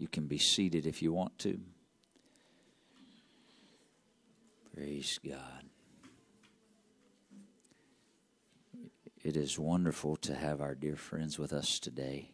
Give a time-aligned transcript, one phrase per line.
[0.00, 1.60] You can be seated if you want to.
[4.74, 5.64] Praise God.
[9.22, 12.30] It is wonderful to have our dear friends with us today.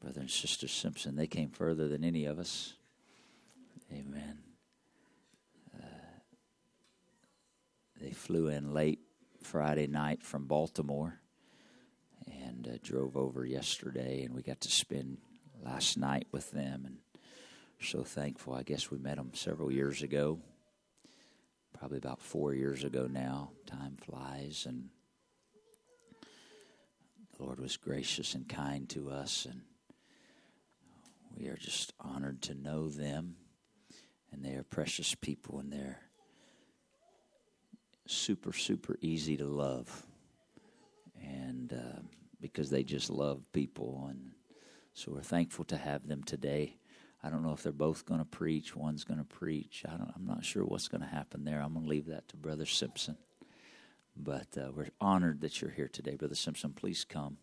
[0.00, 2.72] Brother and Sister Simpson, they came further than any of us.
[3.92, 4.38] Amen.
[5.78, 5.86] Uh,
[8.00, 9.00] they flew in late
[9.42, 11.20] Friday night from Baltimore
[12.26, 15.18] and uh, drove over yesterday, and we got to spend
[15.64, 16.84] last night with them.
[16.86, 16.98] And
[17.80, 18.54] so thankful.
[18.54, 20.38] I guess we met them several years ago,
[21.78, 23.50] probably about four years ago now.
[23.66, 24.88] Time flies, and
[27.36, 29.62] the Lord was gracious and kind to us, and
[31.36, 33.36] we are just honored to know them.
[34.32, 36.00] And they are precious people, and they're
[38.06, 40.06] super, super easy to love.
[41.22, 42.00] And uh,
[42.40, 44.08] because they just love people.
[44.10, 44.33] And
[44.94, 46.76] so we're thankful to have them today.
[47.22, 48.76] I don't know if they're both going to preach.
[48.76, 49.84] One's going to preach.
[49.88, 51.60] I am not sure what's going to happen there.
[51.60, 53.16] I'm going to leave that to Brother Simpson.
[54.16, 56.72] But uh, we're honored that you're here today, Brother Simpson.
[56.72, 57.38] Please come.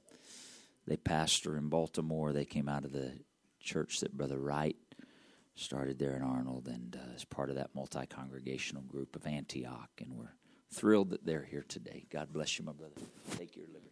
[0.88, 2.31] They pastor in Baltimore.
[2.31, 3.11] They came out of the
[3.59, 4.77] church that Brother Wright
[5.55, 9.89] started there in Arnold and uh, is part of that multi congregational group of Antioch.
[9.99, 10.36] And we're
[10.71, 12.05] thrilled that they're here today.
[12.09, 12.95] God bless you, my brother.
[13.38, 13.91] Take your liberty.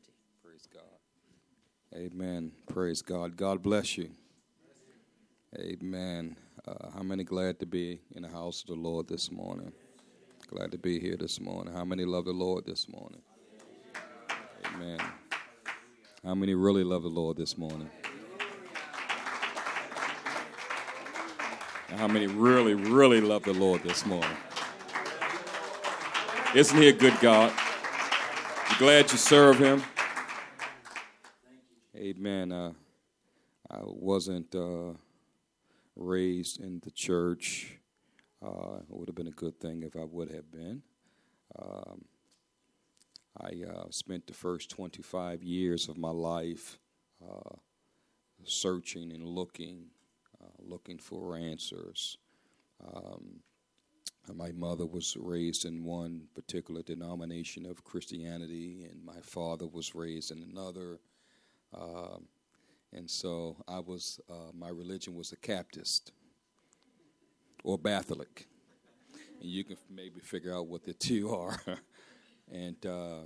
[1.95, 2.51] Amen.
[2.67, 3.35] Praise God.
[3.35, 4.11] God bless you.
[5.57, 6.35] Amen.
[6.67, 9.71] Uh, how many glad to be in the house of the Lord this morning?
[10.49, 11.73] Glad to be here this morning.
[11.73, 13.21] How many love the Lord this morning?
[14.65, 14.99] Amen.
[16.23, 17.89] How many really love the Lord this morning?
[21.95, 24.37] How many really, really love the Lord this morning?
[26.53, 27.51] Isn't he a good God?
[28.69, 29.81] You glad you serve him?
[31.99, 32.53] Amen.
[32.53, 32.71] Uh,
[33.69, 34.93] I wasn't uh,
[35.97, 37.77] raised in the church.
[38.41, 40.81] Uh, it would have been a good thing if I would have been.
[41.61, 42.05] Um,
[43.37, 46.79] I uh, spent the first 25 years of my life
[47.21, 47.57] uh,
[48.45, 49.87] searching and looking
[50.41, 52.17] uh, looking for answers.
[52.81, 53.41] Um,
[54.33, 60.31] my mother was raised in one particular denomination of Christianity, and my father was raised
[60.31, 60.99] in another.
[61.73, 62.17] Uh,
[62.93, 66.11] and so I was, uh, my religion was a Baptist
[67.63, 68.47] or Catholic.
[69.41, 71.59] And you can maybe figure out what the two are.
[72.51, 73.21] and, uh,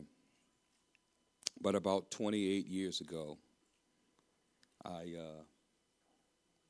[1.62, 3.38] but about 28 years ago,
[4.84, 5.44] I uh,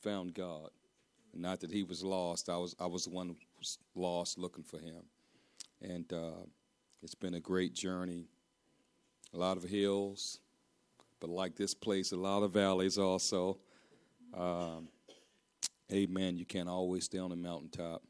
[0.01, 0.69] found God.
[1.33, 2.47] Not that he was lost.
[2.47, 5.01] I was I was the one who was lost looking for him.
[5.81, 6.45] And uh,
[7.01, 8.27] it's been a great journey.
[9.33, 10.39] A lot of hills,
[11.23, 13.57] but like this place, a lot of valleys also.
[14.33, 14.89] Um,
[15.89, 16.35] amen.
[16.35, 18.03] You can't always stay on the mountaintop,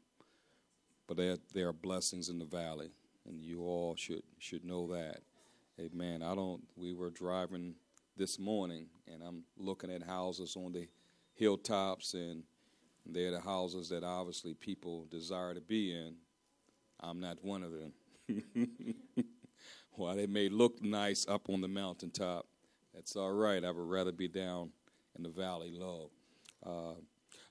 [1.06, 2.90] but there, there are blessings in the valley,
[3.24, 5.20] and you all should should know that.
[5.78, 6.24] Amen.
[6.24, 6.64] I don't.
[6.74, 7.76] We were driving
[8.16, 10.88] this morning, and I'm looking at houses on the
[11.34, 12.42] hilltops, and
[13.06, 16.16] they're the houses that obviously people desire to be in.
[16.98, 17.92] I'm not one of them.
[19.92, 22.46] While they may look nice up on the mountaintop,
[22.94, 23.64] that's all right.
[23.64, 24.70] I would rather be down
[25.16, 26.10] in the valley low.
[26.64, 26.94] Uh,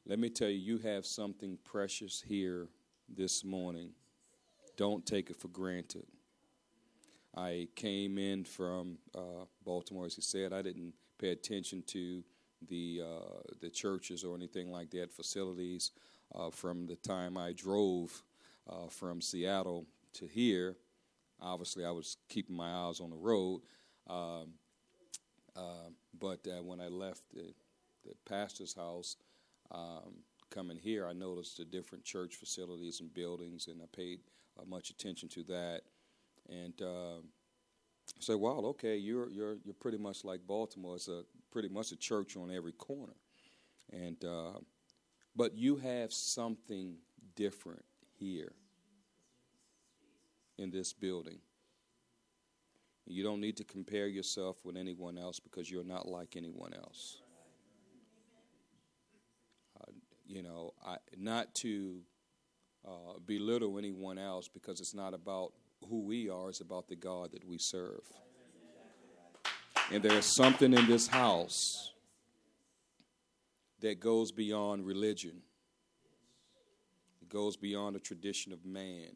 [0.06, 2.68] let me tell you, you have something precious here
[3.14, 3.92] this morning.
[4.78, 6.06] Don't take it for granted.
[7.36, 10.54] I came in from uh, Baltimore, as he said.
[10.54, 12.24] I didn't pay attention to
[12.70, 15.92] the uh, the churches or anything like that, facilities.
[16.34, 18.24] Uh, from the time I drove
[18.70, 20.78] uh, from Seattle to here,
[21.42, 23.62] obviously I was keeping my eyes on the road.
[24.08, 24.54] Um,
[25.56, 27.54] uh, but uh, when I left the,
[28.06, 29.18] the pastor's house,
[29.72, 30.16] um,
[30.50, 34.20] coming here, I noticed the different church facilities and buildings, and I paid
[34.60, 35.82] uh, much attention to that.
[36.50, 36.74] And
[38.20, 40.96] say, "Wow, okay, you're you're you're pretty much like Baltimore.
[40.96, 43.16] It's a pretty much a church on every corner,
[43.92, 44.60] and uh,
[45.36, 46.98] but you have something
[47.36, 47.86] different
[48.20, 48.54] here
[50.58, 51.40] in this building.
[53.06, 57.22] You don't need to compare yourself with anyone else because you're not like anyone else.
[59.80, 59.92] Uh,
[60.26, 62.02] you know, I, not to
[62.88, 65.54] uh, belittle anyone else because it's not about
[65.90, 68.02] who we are, it's about the God that we serve.
[69.92, 71.92] And there's something in this house
[73.82, 75.42] that goes beyond religion,
[77.22, 79.12] it goes beyond the tradition of man,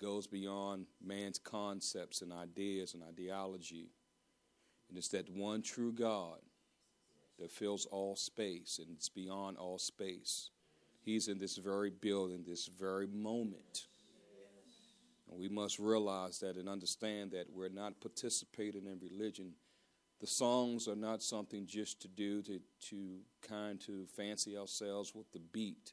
[0.00, 3.90] goes beyond man's concepts and ideas and ideology.
[4.88, 6.38] And it's that one true God
[7.38, 10.50] that fills all space and it's beyond all space.
[11.02, 13.86] He's in this very building, this very moment.
[15.30, 19.52] And we must realize that and understand that we're not participating in religion.
[20.20, 25.30] The songs are not something just to do to, to kind to fancy ourselves with
[25.32, 25.92] the beat.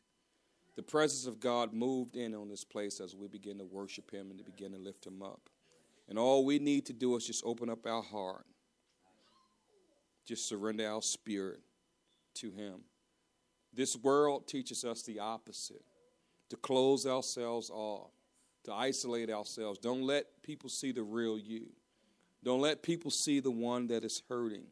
[0.78, 4.30] The presence of God moved in on this place as we begin to worship Him
[4.30, 5.50] and to begin to lift Him up.
[6.08, 8.46] And all we need to do is just open up our heart,
[10.24, 11.62] just surrender our spirit
[12.36, 12.82] to Him.
[13.74, 15.84] This world teaches us the opposite
[16.50, 18.12] to close ourselves off,
[18.66, 19.80] to isolate ourselves.
[19.80, 21.68] Don't let people see the real you.
[22.44, 24.68] Don't let people see the one that is hurting,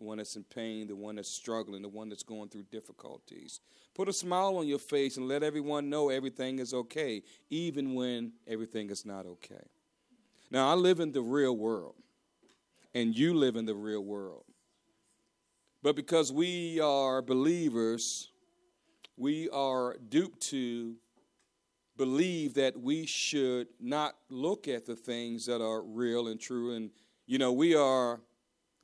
[0.00, 3.60] the one that's in pain, the one that's struggling, the one that's going through difficulties.
[3.94, 8.32] Put a smile on your face and let everyone know everything is okay, even when
[8.46, 9.62] everything is not okay.
[10.50, 11.96] Now, I live in the real world,
[12.94, 14.44] and you live in the real world.
[15.82, 18.30] But because we are believers,
[19.18, 20.96] we are duped to
[21.98, 26.74] believe that we should not look at the things that are real and true.
[26.74, 26.90] And,
[27.26, 28.20] you know, we are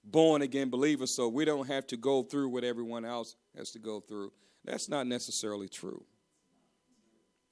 [0.06, 3.78] born again believers, so we don't have to go through what everyone else has to
[3.78, 4.32] go through.
[4.64, 6.04] That's not necessarily true.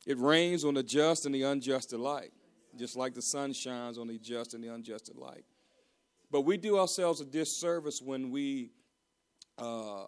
[0.06, 2.33] It rains on the just and the unjust alike
[2.77, 5.45] just like the sun shines on the just and the unjust alike.
[6.31, 8.71] But we do ourselves a disservice when we
[9.59, 10.07] uh,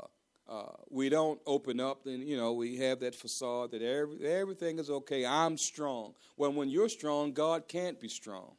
[0.48, 4.78] uh, we don't open up and you know we have that facade that every, everything
[4.78, 5.24] is okay.
[5.24, 6.14] I'm strong.
[6.36, 8.54] Well, when you're strong, God can't be strong.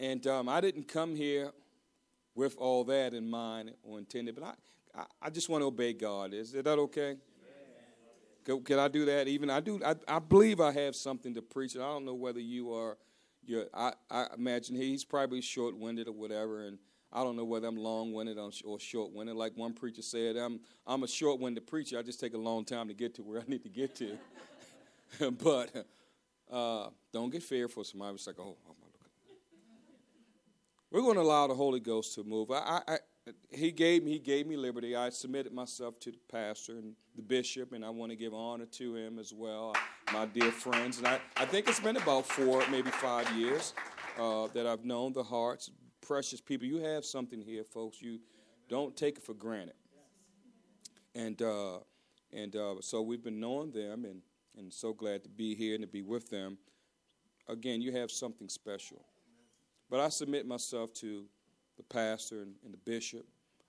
[0.00, 1.52] And um, I didn't come here
[2.34, 4.54] with all that in mind or intended, but I,
[5.00, 6.32] I, I just want to obey God.
[6.32, 7.16] Is that okay?
[8.64, 9.28] Can I do that?
[9.28, 9.78] Even I do.
[9.84, 11.74] I, I believe I have something to preach.
[11.74, 12.96] And I don't know whether you are.
[13.44, 16.78] you I, I imagine he's probably short-winded or whatever, and
[17.12, 19.36] I don't know whether I'm long-winded or short-winded.
[19.36, 21.98] Like one preacher said, I'm I'm a short-winded preacher.
[21.98, 24.16] I just take a long time to get to where I need to get to.
[25.30, 25.86] but
[26.50, 27.84] uh, don't get fearful.
[27.84, 28.74] Somebody was like, "Oh, oh
[30.90, 32.50] We're going to allow the Holy Ghost to move.
[32.50, 32.98] I, I,
[33.50, 34.96] he gave me he gave me liberty.
[34.96, 38.66] I submitted myself to the pastor and the bishop, and I want to give honor
[38.66, 39.76] to him as well,
[40.12, 40.98] my dear friends.
[40.98, 43.72] And I, I think it's been about four, maybe five years
[44.18, 45.70] uh, that I've known the hearts,
[46.00, 46.66] precious people.
[46.66, 48.02] You have something here, folks.
[48.02, 48.18] You
[48.68, 49.74] don't take it for granted.
[51.14, 51.78] And uh,
[52.32, 54.22] and uh, so we've been knowing them, and
[54.58, 56.58] and so glad to be here and to be with them.
[57.48, 59.04] Again, you have something special.
[59.90, 61.24] But I submit myself to
[61.76, 63.26] the pastor and, and the bishop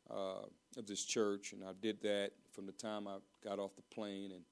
[0.10, 0.46] uh,
[0.78, 4.32] of this church, and I did that from the time I got off the plane
[4.32, 4.44] and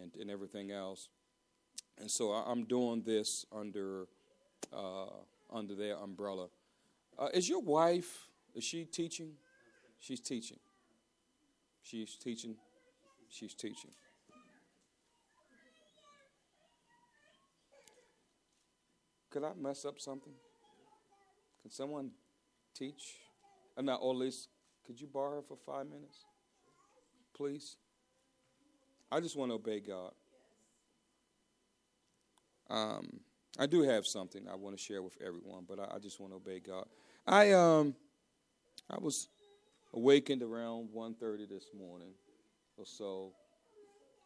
[0.00, 1.08] and, and everything else.
[1.98, 4.06] And so I, am doing this under
[4.72, 5.06] uh,
[5.52, 6.48] under their umbrella.
[7.18, 8.28] Uh, is your wife?
[8.54, 9.32] Is she teaching?
[9.98, 10.58] She's teaching.
[11.82, 12.56] She's teaching.
[13.28, 13.90] She's teaching.
[19.30, 20.32] Could I mess up something?
[21.62, 22.10] Can someone
[22.74, 23.16] teach?
[23.76, 24.32] I'm not or at
[24.86, 26.24] could you borrow for five minutes?
[27.36, 27.76] Please?
[29.12, 30.12] I just want to obey God.
[32.68, 33.20] Um,
[33.58, 36.32] I do have something I want to share with everyone, but I, I just want
[36.32, 36.86] to obey God.
[37.26, 37.94] I um,
[38.88, 39.28] I was
[39.92, 42.12] awakened around 1.30 this morning
[42.76, 43.32] or so.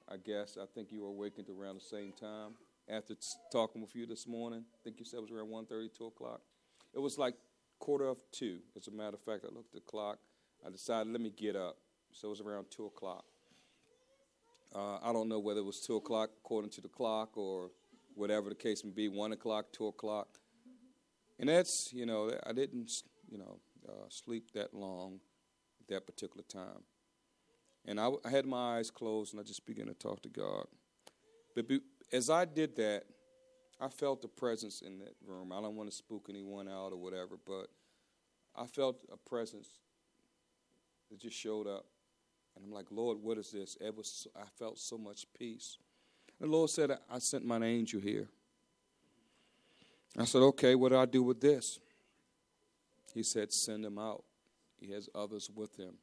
[0.09, 2.53] I guess I think you were awakened around the same time
[2.89, 4.65] after t- talking with you this morning.
[4.75, 6.41] I think you said it was around 1.30, 2 o'clock.
[6.95, 7.35] It was like
[7.79, 8.59] quarter of two.
[8.77, 10.19] As a matter of fact, I looked at the clock.
[10.67, 11.77] I decided, let me get up.
[12.13, 13.25] So it was around two o'clock.
[14.75, 17.71] Uh, I don't know whether it was two o'clock according to the clock or
[18.15, 20.29] whatever the case may be, one o'clock, two o'clock.
[21.39, 22.91] And that's, you know, I didn't,
[23.29, 23.59] you know,
[23.89, 25.21] uh, sleep that long
[25.81, 26.83] at that particular time.
[27.85, 30.67] And I, I, had my eyes closed and I just began to talk to God.
[31.55, 31.81] But be,
[32.13, 33.05] as I did that,
[33.81, 35.53] I felt the presence in that room.
[35.53, 37.67] I don't want to spook anyone out or whatever, but
[38.57, 39.69] I felt a presence
[41.11, 41.87] that just showed up.
[42.55, 43.77] And I'm like, Lord, what is this?
[43.81, 45.79] It was, I felt so much peace.
[46.41, 48.29] And the Lord said, I sent my angel here.
[50.17, 51.81] I said, okay, what do I do with this?
[53.13, 54.23] He said, send him out.
[54.79, 55.95] He has others with him.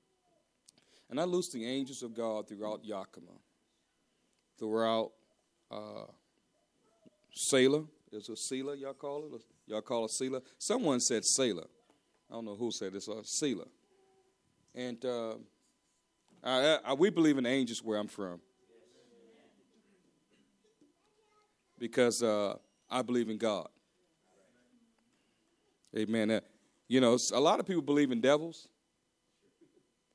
[1.09, 3.31] And I loosed the angels of God throughout Yakima,
[4.57, 5.11] throughout
[5.69, 6.05] uh,
[7.31, 7.83] Sailor.
[8.11, 9.41] Is a Selah, y'all call it?
[9.67, 10.41] Y'all call it Selah?
[10.57, 11.67] Someone said Sailor.
[12.29, 13.07] I don't know who said this.
[13.07, 13.67] Uh, Selah.
[14.75, 15.35] And uh,
[16.43, 18.39] I, I, we believe in angels where I'm from.
[21.79, 22.55] Because uh,
[22.89, 23.67] I believe in God.
[25.97, 26.31] Amen.
[26.31, 26.39] Uh,
[26.88, 28.67] you know, a lot of people believe in devils.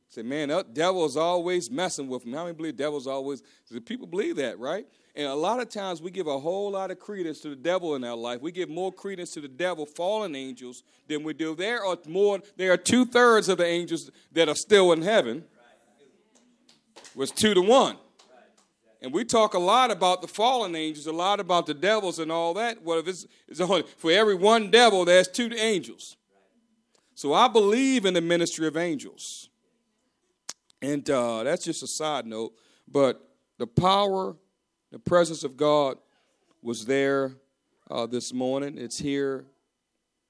[0.08, 2.32] Say, man, that devil's always messing with me.
[2.32, 3.42] How many believe devil's always?
[3.84, 4.86] People believe that, right?
[5.16, 7.94] And a lot of times we give a whole lot of credence to the devil
[7.94, 8.42] in our life.
[8.42, 11.54] We give more credence to the devil, fallen angels, than we do.
[11.54, 12.40] There are more.
[12.56, 15.44] There are two thirds of the angels that are still in heaven.
[17.14, 17.96] Was two to one.
[19.00, 22.30] And we talk a lot about the fallen angels, a lot about the devils and
[22.30, 22.82] all that.
[22.82, 26.16] Well, if it's, it's only, for every one devil, there's two angels.
[27.14, 29.48] So I believe in the ministry of angels.
[30.82, 32.52] And uh, that's just a side note.
[32.86, 33.26] But
[33.58, 34.36] the power
[34.90, 35.98] the presence of God
[36.62, 37.32] was there
[37.90, 38.78] uh, this morning.
[38.78, 39.44] It's here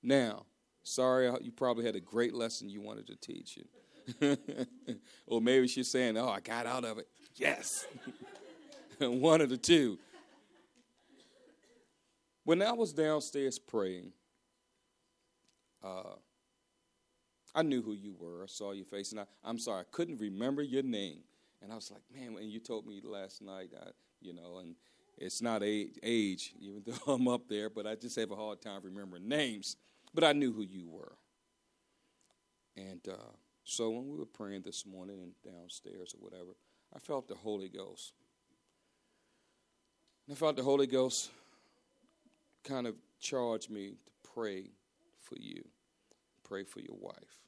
[0.03, 0.45] now.
[0.83, 3.59] Sorry, you probably had a great lesson you wanted to teach.
[5.27, 7.09] or maybe she's saying, Oh, I got out of it.
[7.35, 7.87] Yes.
[9.01, 9.99] One of the two.
[12.45, 14.13] When I was downstairs praying,
[15.83, 16.15] uh,
[17.55, 18.45] I knew who you were.
[18.45, 21.21] I saw your face, and I, I'm sorry, I couldn't remember your name.
[21.63, 23.89] And I was like, man, when you told me last night, I,
[24.21, 24.75] you know, and
[25.19, 28.61] it's not age, age, even though I'm up there, but I just have a hard
[28.61, 29.77] time remembering names.
[30.15, 31.13] But I knew who you were.
[32.77, 33.33] And uh,
[33.65, 36.51] so when we were praying this morning and downstairs or whatever,
[36.95, 38.13] I felt the Holy Ghost.
[40.27, 41.31] And I felt the Holy Ghost
[42.65, 44.71] kind of charge me to pray
[45.21, 45.65] for you,
[46.45, 47.41] pray for your wife,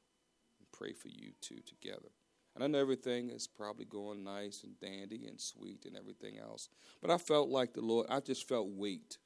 [0.59, 2.09] and pray for you two together.
[2.55, 6.69] And I know everything is probably going nice and dandy and sweet and everything else.
[7.01, 9.17] But I felt like the Lord, I just felt weight.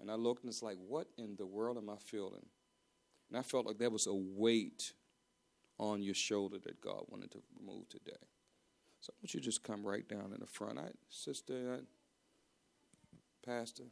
[0.00, 2.46] And I looked and it's like, what in the world am I feeling?
[3.28, 4.92] And I felt like there was a weight
[5.78, 8.12] on your shoulder that God wanted to remove today.
[9.00, 10.78] So I want you to just come right down in the front.
[10.78, 13.84] I, sister, I, pastor,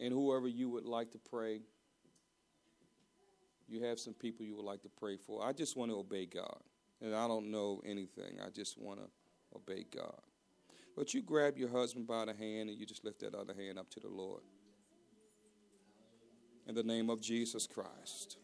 [0.00, 1.60] and whoever you would like to pray,
[3.68, 5.44] you have some people you would like to pray for.
[5.44, 6.60] I just want to obey God
[7.02, 8.38] and I don't know anything.
[8.44, 9.06] I just want to
[9.56, 10.20] obey God.
[10.96, 13.78] But you grab your husband by the hand and you just lift that other hand
[13.78, 14.42] up to the Lord.
[16.68, 18.38] In the name of Jesus Christ.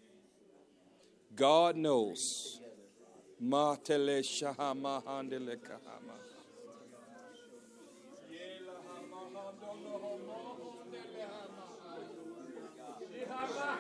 [1.37, 2.61] God knows.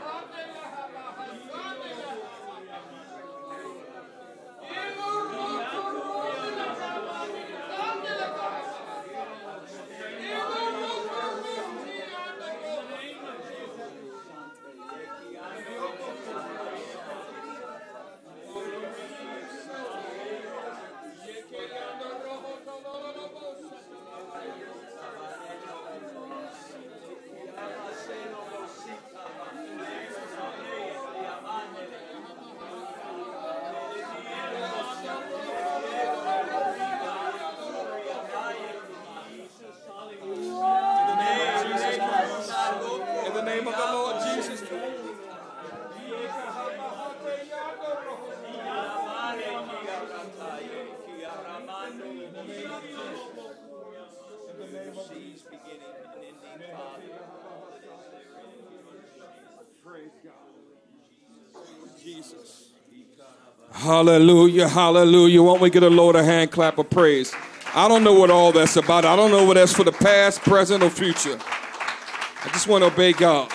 [63.88, 65.42] Hallelujah, hallelujah.
[65.42, 67.35] Won't we get a Lord a hand clap of praise?
[67.75, 69.07] I don't know what all that's about.
[69.07, 71.38] I don't know what that's for the past, present, or future.
[71.40, 73.50] I just want to obey God.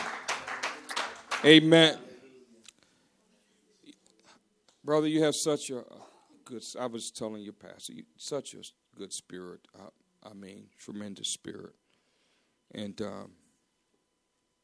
[1.46, 2.00] Amen.
[4.84, 5.84] Brother, you have such a
[6.46, 8.62] good, I was telling your pastor—you such a
[8.98, 9.68] good spirit.
[9.80, 11.76] I, I mean, tremendous spirit.
[12.74, 13.34] And um,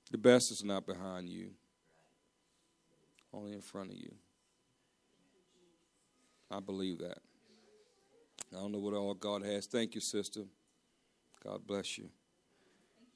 [0.09, 1.51] the best is not behind you,
[3.31, 4.15] only in front of you.
[6.51, 7.19] I believe that.
[8.51, 9.67] I don't know what all God has.
[9.67, 10.41] Thank you, sister.
[11.43, 12.09] God bless you.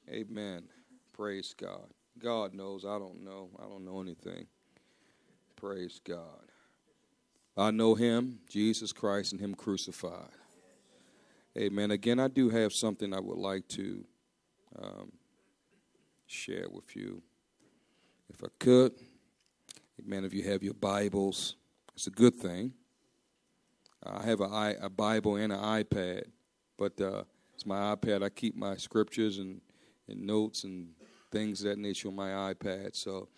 [0.08, 0.64] Amen.
[1.12, 1.88] Praise God.
[2.18, 2.84] God knows.
[2.84, 3.50] I don't know.
[3.58, 4.46] I don't know anything.
[5.56, 6.50] Praise God.
[7.56, 10.30] I know Him, Jesus Christ, and Him crucified.
[11.56, 11.90] Amen.
[11.90, 14.04] Again, I do have something I would like to
[14.80, 15.12] um,
[16.26, 17.22] share with you.
[18.32, 18.92] If I could.
[20.00, 20.24] Amen.
[20.24, 21.56] If you have your Bibles,
[21.94, 22.72] it's a good thing.
[24.06, 26.24] I have a, a Bible and an iPad,
[26.76, 28.22] but uh, it's my iPad.
[28.22, 29.60] I keep my scriptures and,
[30.08, 30.88] and notes and
[31.30, 32.94] things of that nature on my iPad.
[32.94, 33.28] So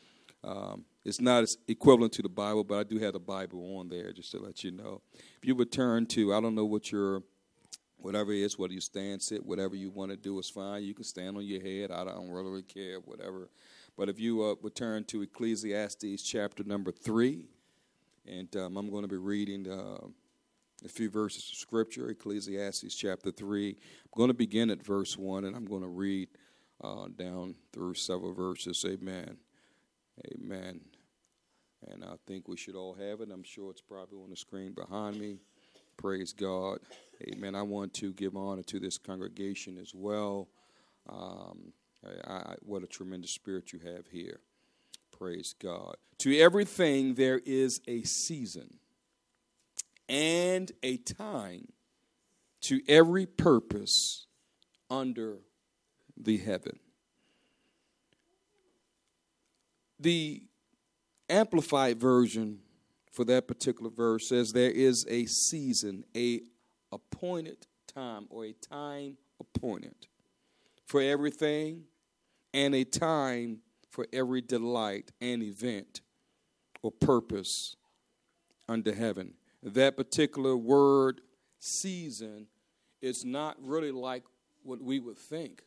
[0.45, 3.89] um, it's not as equivalent to the Bible, but I do have the Bible on
[3.89, 5.03] there just to let you know.
[5.15, 7.23] If you would turn to, I don't know what your
[7.99, 10.83] whatever it is, whether you stand, sit, whatever you want to do is fine.
[10.85, 11.91] You can stand on your head.
[11.91, 13.49] I don't really care, whatever
[13.97, 14.55] but if you uh,
[15.07, 17.47] to Ecclesiastes chapter number 3,
[18.27, 20.07] And um, I'm going to be reading uh,
[20.87, 23.71] a few verses of Scripture, Ecclesiastes chapter 3.
[23.71, 23.77] I'm
[24.17, 26.29] going to begin at verse 1, and I'm going to read
[26.83, 28.85] uh, down through several verses.
[28.89, 29.37] Amen.
[30.33, 30.81] Amen.
[31.89, 33.31] And I think we should all have it.
[33.33, 35.39] I'm sure it's probably on the screen behind me.
[35.97, 36.79] Praise God.
[37.35, 37.57] Amen.
[37.57, 40.49] I want to give honor to this congregation as well.
[41.09, 41.73] Um,
[42.05, 44.39] I, I, what a tremendous spirit you have here.
[45.11, 45.97] Praise God.
[46.19, 48.79] To everything there is a season
[50.09, 51.69] and a time
[52.63, 54.27] to every purpose
[54.91, 55.39] under
[56.17, 56.79] the heaven.
[59.99, 60.43] The
[61.29, 62.61] amplified version
[63.13, 66.43] for that particular verse says there is a season, a
[66.93, 70.07] appointed time or a time appointed
[70.87, 71.85] for everything
[72.53, 73.61] and a time
[73.91, 76.03] for every delight and event
[76.83, 77.77] or purpose
[78.69, 79.35] under heaven.
[79.67, 81.21] That particular word,
[81.59, 82.47] season,
[83.03, 84.23] is not really like
[84.63, 85.63] what we would think,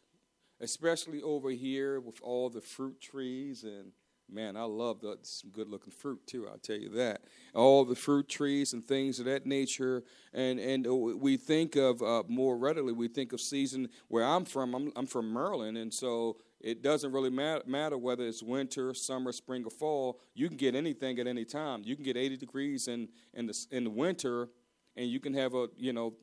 [0.61, 3.91] especially over here with all the fruit trees and
[4.31, 7.23] Man, I love the, some good looking fruit too, I'll tell you that.
[7.55, 10.03] All the fruit trees and things of that nature.
[10.33, 14.75] And, and we think of uh, more readily, we think of season where I'm from.
[14.75, 19.63] I'm, I'm from Maryland, and so it doesn't really matter, whether it's winter, summer, spring,
[19.65, 20.19] or fall.
[20.33, 21.81] You can get anything at any time.
[21.85, 24.49] You can get 80 degrees in, in, the, in the winter,
[24.97, 26.13] and you can have a, you know,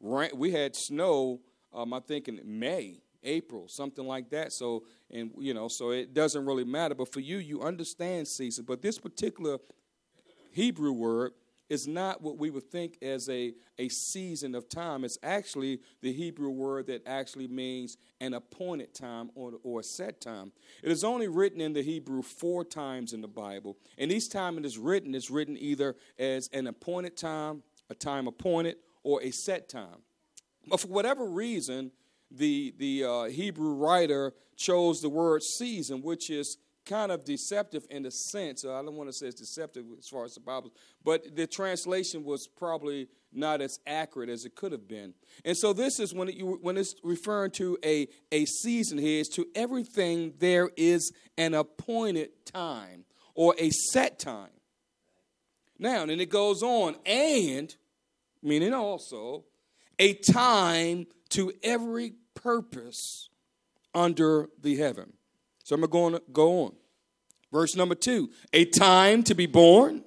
[0.34, 1.40] we had snow,
[1.74, 4.52] um, I think, in May April, something like that.
[4.52, 6.94] So, and you know, so it doesn't really matter.
[6.94, 8.64] But for you, you understand season.
[8.66, 9.58] But this particular
[10.52, 11.32] Hebrew word
[11.70, 15.04] is not what we would think as a, a season of time.
[15.04, 20.20] It's actually the Hebrew word that actually means an appointed time or, or a set
[20.20, 20.52] time.
[20.82, 23.78] It is only written in the Hebrew four times in the Bible.
[23.96, 28.26] And each time it is written, it's written either as an appointed time, a time
[28.26, 30.02] appointed, or a set time.
[30.66, 31.92] But for whatever reason,
[32.32, 36.58] the, the uh, Hebrew writer chose the word season, which is
[36.90, 38.64] kind of deceptive in the sense.
[38.64, 40.72] Uh, I don't want to say it's deceptive as far as the Bible,
[41.04, 45.14] but the translation was probably not as accurate as it could have been.
[45.44, 49.20] And so this is when it, you, when it's referring to a, a season here,
[49.20, 53.04] is to everything there is an appointed time
[53.36, 54.50] or a set time.
[55.78, 57.74] Now, and it goes on, and
[58.42, 59.44] meaning also
[59.98, 63.28] a time to every purpose
[63.94, 65.12] under the heaven.
[65.62, 66.72] So I'm going to go on.
[67.52, 70.04] Verse number two a time to be born.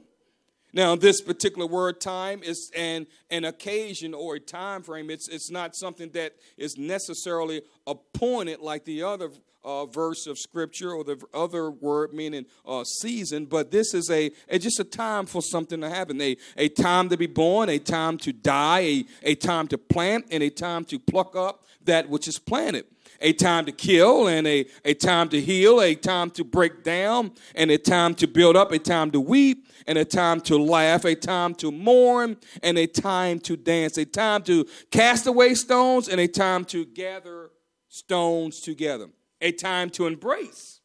[0.76, 5.12] Now, this particular word time is an, an occasion or a time frame.
[5.12, 9.30] It's, it's not something that is necessarily appointed like the other
[9.64, 14.32] uh, verse of scripture or the other word meaning uh, season, but this is a,
[14.50, 16.20] a, just a time for something to happen.
[16.20, 20.26] A, a time to be born, a time to die, a, a time to plant,
[20.32, 22.86] and a time to pluck up that which is planted.
[23.24, 27.32] A time to kill and a, a time to heal, a time to break down
[27.56, 31.06] and a time to build up, a time to weep and a time to laugh,
[31.06, 36.10] a time to mourn and a time to dance, a time to cast away stones
[36.10, 37.50] and a time to gather
[37.88, 39.08] stones together,
[39.40, 40.82] a time to embrace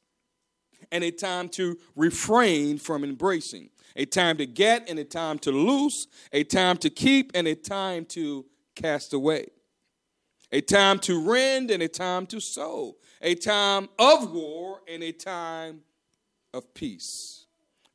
[0.92, 5.50] and a time to refrain from embracing, a time to get and a time to
[5.50, 8.46] loose, a time to keep and a time to
[8.76, 9.48] cast away
[10.50, 15.12] a time to rend and a time to sow, a time of war and a
[15.12, 15.80] time
[16.54, 17.46] of peace.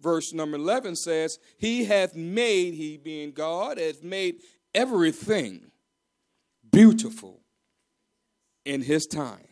[0.01, 4.41] Verse number 11 says, He hath made, He being God, hath made
[4.75, 5.71] everything
[6.71, 7.39] beautiful
[8.65, 9.47] in His time.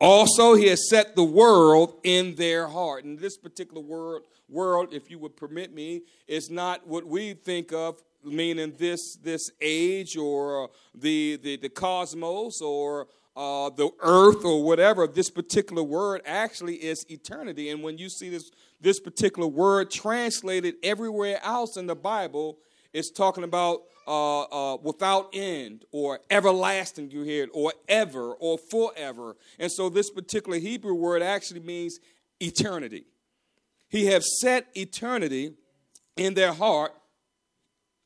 [0.00, 3.04] Also, He has set the world in their heart.
[3.04, 7.72] And this particular word, world, if you would permit me, is not what we think
[7.72, 14.44] of meaning this this age or uh, the, the the cosmos or uh, the earth
[14.44, 17.70] or whatever this particular word actually is eternity.
[17.70, 22.58] And when you see this this particular word translated everywhere else in the bible
[22.92, 28.58] it's talking about uh, uh, without end or everlasting you hear it or ever or
[28.58, 29.36] forever.
[29.58, 32.00] And so this particular hebrew word actually means
[32.40, 33.04] eternity.
[33.88, 35.52] He have set eternity
[36.16, 36.92] in their heart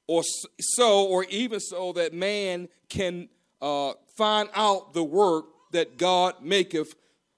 [0.07, 0.23] or
[0.61, 3.29] so, or even so that man can
[3.61, 6.95] uh, find out the work that God maketh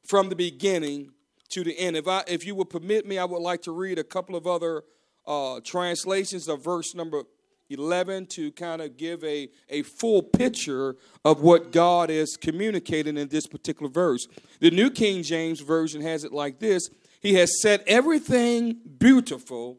[0.06, 1.12] from the beginning
[1.50, 1.96] to the end.
[1.96, 4.46] If I, if you would permit me, I would like to read a couple of
[4.46, 4.84] other
[5.26, 7.22] uh, translations of verse number
[7.70, 13.28] 11 to kind of give a, a full picture of what God is communicating in
[13.28, 14.26] this particular verse.
[14.60, 16.88] The New King James Version has it like this
[17.20, 19.78] He has set everything beautiful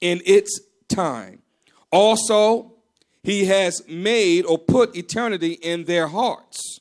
[0.00, 1.42] in its time.
[1.90, 2.72] Also,
[3.22, 6.80] he has made or put eternity in their hearts,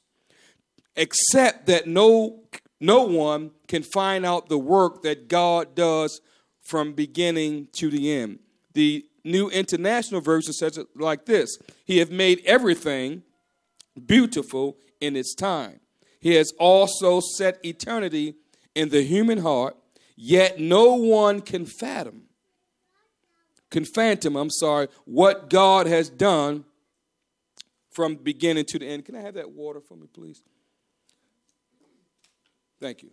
[0.96, 2.44] except that no
[2.80, 6.22] no one can find out the work that God does
[6.62, 8.40] from beginning to the end.
[8.74, 13.24] The New International Version says it like this He has made everything
[14.06, 15.80] beautiful in its time.
[16.20, 18.36] He has also set eternity
[18.76, 19.76] in the human heart,
[20.16, 22.24] yet no one can fathom,
[23.70, 26.66] can phantom, I'm sorry, what God has done
[27.92, 29.06] from beginning to the end.
[29.06, 30.44] Can I have that water for me, please?
[32.80, 33.10] Thank you.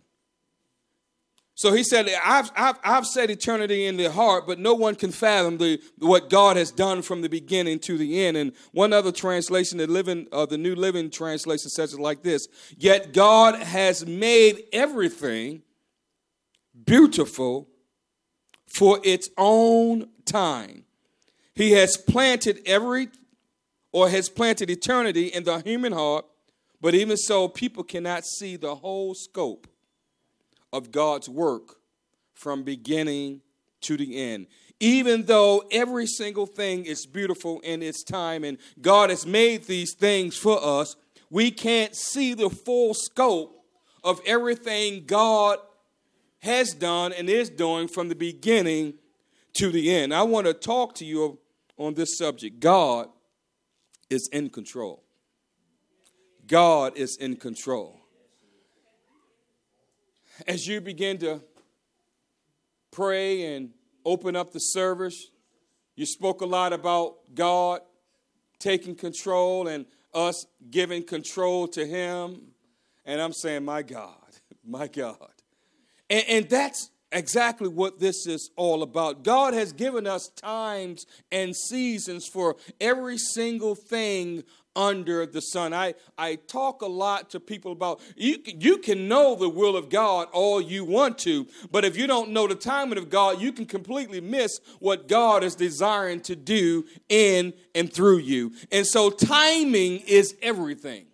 [1.57, 5.57] So he said, I've, I've, I've eternity in the heart, but no one can fathom
[5.57, 8.35] the, what God has done from the beginning to the end.
[8.35, 12.47] And one other translation, the, living, uh, the New Living Translation says it like this
[12.77, 15.63] Yet God has made everything
[16.85, 17.69] beautiful
[18.67, 20.83] for its own time.
[21.53, 23.09] He has planted every,
[23.91, 26.25] or has planted eternity in the human heart,
[26.81, 29.67] but even so, people cannot see the whole scope
[30.73, 31.77] of God's work
[32.33, 33.41] from beginning
[33.81, 34.47] to the end.
[34.79, 39.93] Even though every single thing is beautiful in its time and God has made these
[39.93, 40.97] things for us,
[41.29, 43.63] we can't see the full scope
[44.03, 45.59] of everything God
[46.39, 48.95] has done and is doing from the beginning
[49.55, 50.13] to the end.
[50.13, 51.39] I want to talk to you
[51.77, 52.59] on this subject.
[52.59, 53.09] God
[54.09, 55.03] is in control.
[56.47, 58.05] God is in control
[60.47, 61.41] as you begin to
[62.91, 63.71] pray and
[64.05, 65.29] open up the service,
[65.95, 67.81] you spoke a lot about God
[68.59, 72.41] taking control and us giving control to Him.
[73.05, 74.15] And I'm saying, my God,
[74.65, 75.17] my God.
[76.09, 79.23] And, and that's exactly what this is all about.
[79.23, 84.43] God has given us times and seasons for every single thing
[84.75, 85.73] under the sun.
[85.73, 89.89] I, I talk a lot to people about you, you can know the will of
[89.89, 93.51] God all you want to, but if you don't know the timing of God, you
[93.51, 98.51] can completely miss what God is desiring to do in and through you.
[98.71, 101.05] And so timing is everything.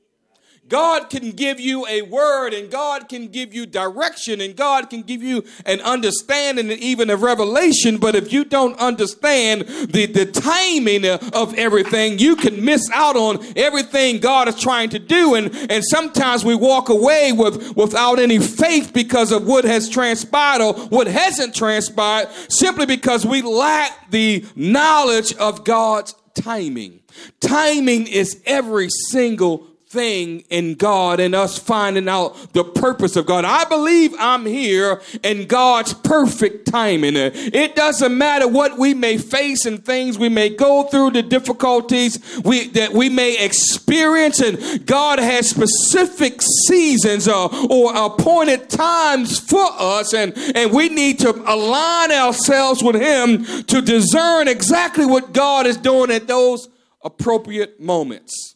[0.68, 5.02] God can give you a word and God can give you direction and God can
[5.02, 7.98] give you an understanding and even a revelation.
[7.98, 13.46] But if you don't understand the, the timing of everything, you can miss out on
[13.58, 15.36] everything God is trying to do.
[15.36, 20.62] And, and sometimes we walk away with, without any faith because of what has transpired
[20.62, 27.02] or what hasn't transpired simply because we lack the knowledge of God's timing.
[27.42, 33.44] Timing is every single thing in God and us finding out the purpose of God.
[33.44, 37.16] I believe I'm here in God's perfect timing.
[37.16, 42.20] It doesn't matter what we may face and things we may go through, the difficulties
[42.46, 49.68] we, that we may experience, and God has specific seasons uh, or appointed times for
[49.78, 55.68] us, and, and we need to align ourselves with Him to discern exactly what God
[55.68, 56.70] is doing at those
[57.04, 58.51] appropriate moments.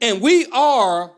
[0.00, 1.12] And we are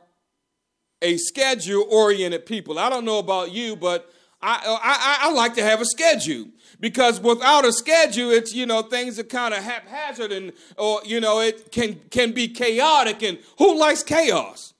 [1.02, 2.78] a schedule oriented people.
[2.78, 4.10] I don't know about you, but
[4.42, 6.46] I, I, I, like to have a schedule
[6.78, 11.20] because without a schedule, it's, you know, things are kind of haphazard and, or, you
[11.20, 13.22] know, it can, can be chaotic.
[13.22, 14.72] And who likes chaos?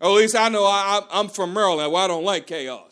[0.00, 1.92] Or at least I know I, I'm from Maryland.
[1.92, 2.91] Well, I don't like chaos.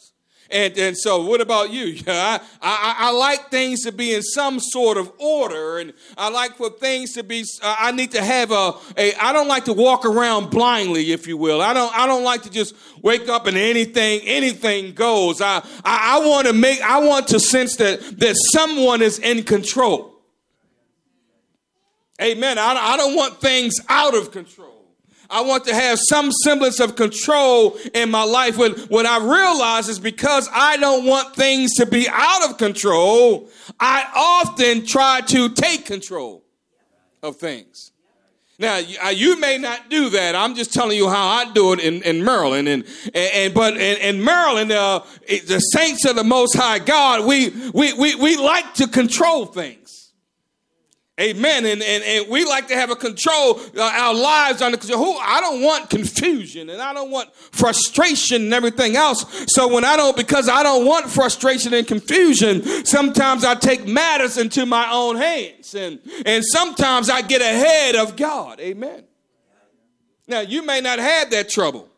[0.51, 1.97] And, and so, what about you?
[2.07, 6.57] I, I, I like things to be in some sort of order, and I like
[6.57, 7.45] for things to be.
[7.63, 9.15] Uh, I need to have a, a.
[9.15, 11.61] I don't like to walk around blindly, if you will.
[11.61, 11.97] I don't.
[11.97, 15.41] I don't like to just wake up and anything anything goes.
[15.41, 16.81] I I, I want to make.
[16.83, 20.11] I want to sense that that someone is in control.
[22.21, 22.59] Amen.
[22.59, 24.70] I, I don't want things out of control.
[25.31, 28.59] I want to have some semblance of control in my life.
[28.59, 33.49] When, what I realize is because I don't want things to be out of control,
[33.79, 36.45] I often try to take control
[37.23, 37.93] of things.
[38.59, 40.35] Now, you uh, may not do that.
[40.35, 42.69] I'm just telling you how I do it in, in Maryland.
[42.69, 47.25] And, and, and but in, in Maryland, uh, the saints of the Most High God,
[47.25, 50.00] we, we, we, we like to control things.
[51.21, 51.67] Amen.
[51.67, 55.05] And, and, and we like to have a control, uh, our lives under control.
[55.05, 59.27] Who, I don't want confusion and I don't want frustration and everything else.
[59.49, 64.39] So when I don't, because I don't want frustration and confusion, sometimes I take matters
[64.39, 65.75] into my own hands.
[65.75, 68.59] And, and sometimes I get ahead of God.
[68.59, 69.05] Amen.
[70.27, 71.90] Now, you may not have that trouble.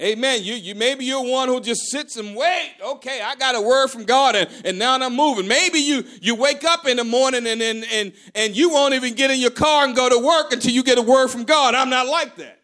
[0.00, 0.42] Amen.
[0.42, 2.74] You, you maybe you're one who just sits and wait.
[2.82, 5.46] Okay, I got a word from God, and, and now I'm moving.
[5.46, 9.14] Maybe you you wake up in the morning and, and and and you won't even
[9.14, 11.74] get in your car and go to work until you get a word from God.
[11.74, 12.60] I'm not like that.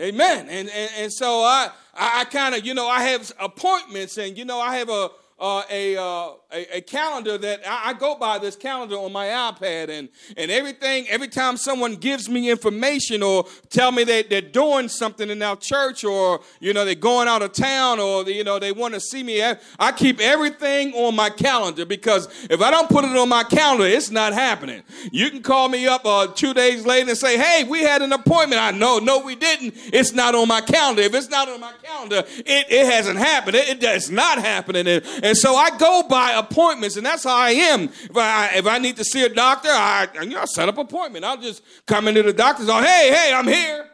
[0.00, 0.48] Amen.
[0.48, 4.44] And and, and so I I, kind of you know I have appointments, and you
[4.44, 8.38] know I have a uh, a, uh, a, a calendar that I, I, go by
[8.38, 11.06] this calendar on my iPad, and and everything.
[11.08, 15.56] Every time someone gives me information or tell me that they're doing something in our
[15.56, 19.00] church, or you know they're going out of town, or you know they want to
[19.00, 19.42] see me,
[19.78, 23.86] I keep everything on my calendar because if I don't put it on my calendar,
[23.86, 24.82] it's not happening.
[25.10, 28.12] You can call me up uh, two days later and say, "Hey, we had an
[28.12, 29.74] appointment." I know, no, we didn't.
[29.92, 31.02] It's not on my calendar.
[31.02, 33.56] If it's not on my calendar, it, it hasn't happened.
[33.56, 34.86] It, it, it's not happening.
[34.86, 37.84] And, and so I go by appointments, and that's how I am.
[37.84, 40.78] If I, if I need to see a doctor, I, you know, I set up
[40.78, 41.24] appointment.
[41.24, 42.88] I'll just come into the doctor's office.
[42.88, 43.90] Hey, hey, I'm here.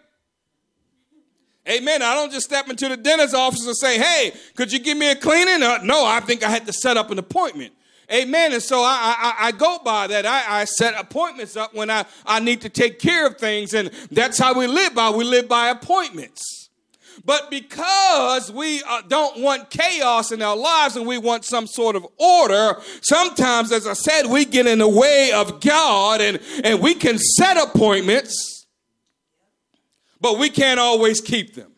[1.69, 2.03] Amen.
[2.03, 5.11] I don't just step into the dentist's office and say, hey, could you give me
[5.11, 5.63] a cleaning?
[5.63, 7.73] Uh, no, I think I had to set up an appointment.
[8.13, 8.53] Amen.
[8.53, 10.27] And so I, I, I go by that.
[10.27, 13.73] I, I, set appointments up when I, I need to take care of things.
[13.73, 15.11] And that's how we live by.
[15.11, 16.60] We live by appointments.
[17.25, 21.97] But because we uh, don't want chaos in our lives and we want some sort
[21.97, 26.81] of order, sometimes, as I said, we get in the way of God and, and
[26.81, 28.67] we can set appointments,
[30.21, 31.73] but we can't always keep them.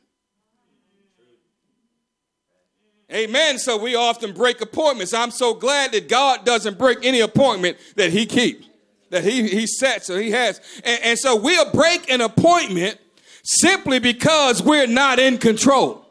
[3.13, 3.59] Amen.
[3.59, 5.13] So we often break appointments.
[5.13, 8.67] I'm so glad that God doesn't break any appointment that He keeps,
[9.11, 10.61] that He, he sets or He has.
[10.83, 12.99] And, and so we'll break an appointment
[13.43, 16.03] simply because we're not in control.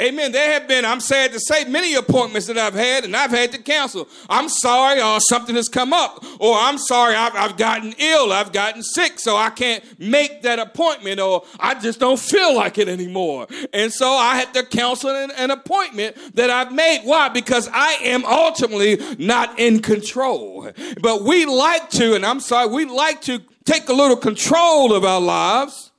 [0.00, 0.32] Amen.
[0.32, 3.52] There have been, I'm sad to say, many appointments that I've had and I've had
[3.52, 4.08] to cancel.
[4.30, 6.24] I'm sorry, or uh, something has come up.
[6.38, 10.58] Or I'm sorry, I've, I've gotten ill, I've gotten sick, so I can't make that
[10.58, 13.46] appointment, or I just don't feel like it anymore.
[13.74, 17.02] And so I had to cancel an, an appointment that I've made.
[17.04, 17.28] Why?
[17.28, 20.70] Because I am ultimately not in control.
[21.02, 25.04] But we like to, and I'm sorry, we like to take a little control of
[25.04, 25.90] our lives,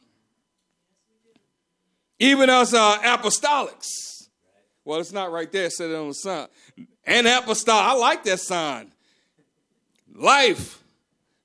[2.20, 3.88] even as uh, apostolics.
[4.84, 6.48] Well, it's not right there, said it on the sign.
[7.06, 8.92] And apostolic, I like that sign.
[10.14, 10.84] Life,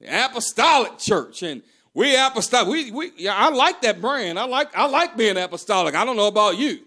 [0.01, 1.43] the apostolic church.
[1.43, 1.63] And
[1.95, 2.69] we apostolic.
[2.69, 4.39] We, we, yeah, I like that brand.
[4.39, 5.95] I like, I like being apostolic.
[5.95, 6.81] I don't know about you.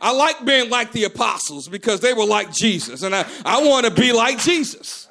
[0.00, 3.86] I like being like the apostles because they were like Jesus, and I, I want
[3.86, 5.08] to be like Jesus.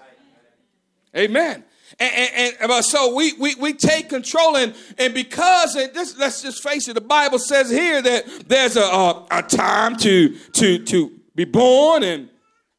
[1.16, 1.64] Amen.
[2.00, 6.62] And, and, and, so we, we, we take control, and, and because this, let's just
[6.62, 11.20] face it, the Bible says here that there's a, a, a time to, to, to
[11.36, 12.30] be born and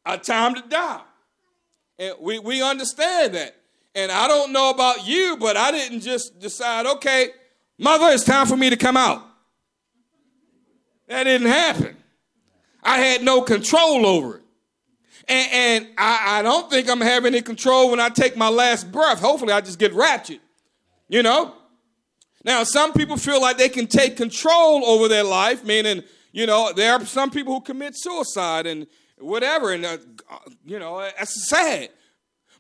[0.05, 1.00] a time to die.
[1.98, 3.57] And we, we understand that.
[3.94, 7.31] And I don't know about you, but I didn't just decide, okay,
[7.79, 9.26] mother, it's time for me to come out.
[11.09, 11.96] That didn't happen.
[12.83, 14.42] I had no control over it.
[15.29, 18.93] And, and I, I, don't think I'm having any control when I take my last
[18.93, 19.21] breath.
[19.21, 20.41] Hopefully, I just get raptured.
[21.09, 21.55] You know?
[22.45, 26.73] Now, some people feel like they can take control over their life, meaning, you know,
[26.73, 28.87] there are some people who commit suicide and
[29.19, 29.97] whatever, and, uh,
[30.65, 31.91] you know, that's sad.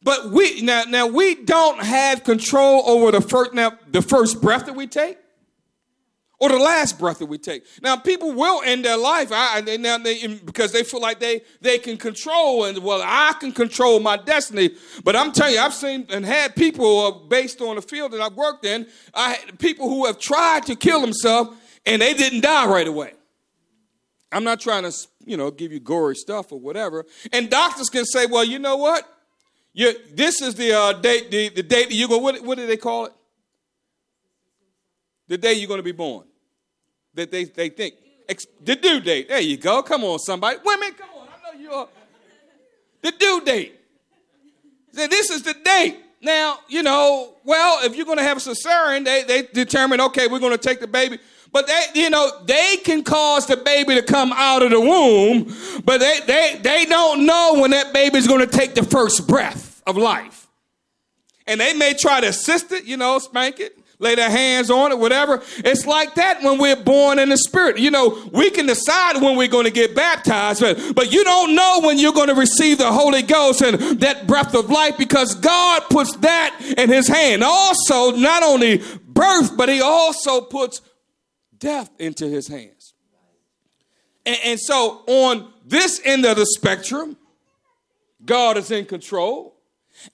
[0.02, 4.66] But we now, now we don't have control over the first now the first breath
[4.66, 5.18] that we take
[6.38, 7.64] or the last breath that we take.
[7.82, 11.42] Now, people will end their life I, they, now they, because they feel like they,
[11.60, 14.70] they can control and, well, I can control my destiny.
[15.02, 18.34] But I'm telling you, I've seen and had people based on the field that I've
[18.34, 22.66] worked in, I had people who have tried to kill themselves and they didn't die
[22.66, 23.14] right away.
[24.32, 24.92] I'm not trying to,
[25.24, 27.06] you know, give you gory stuff or whatever.
[27.32, 29.08] And doctors can say, well, you know what?
[29.72, 32.66] You, this is the uh, date, the, the date that you go, what, what do
[32.66, 33.12] they call it?
[35.28, 36.24] The day you're going to be born.
[37.14, 37.94] That they, they think.
[38.62, 39.28] the due date.
[39.28, 39.82] There you go.
[39.82, 40.58] Come on, somebody.
[40.64, 41.28] Women, come on.
[41.28, 41.88] I know you're.
[43.02, 43.80] The due date.
[44.92, 45.98] This is the date.
[46.22, 50.26] Now, you know, well, if you're going to have a cesarean, they, they determine, okay,
[50.26, 51.18] we're going to take the baby.
[51.52, 55.54] But they, you know, they can cause the baby to come out of the womb,
[55.84, 59.82] but they, they, they don't know when that baby's going to take the first breath
[59.86, 60.48] of life.
[61.46, 64.92] And they may try to assist it, you know, spank it, lay their hands on
[64.92, 65.42] it, whatever.
[65.58, 67.78] It's like that when we're born in the spirit.
[67.78, 71.54] You know, we can decide when we're going to get baptized, but, but you don't
[71.54, 75.34] know when you're going to receive the Holy Ghost and that breath of life because
[75.34, 77.42] God puts that in his hand.
[77.42, 80.82] Also, not only birth, but he also puts
[81.58, 82.94] death into his hands.
[84.24, 87.16] And, and so on this end of the spectrum,
[88.24, 89.55] God is in control.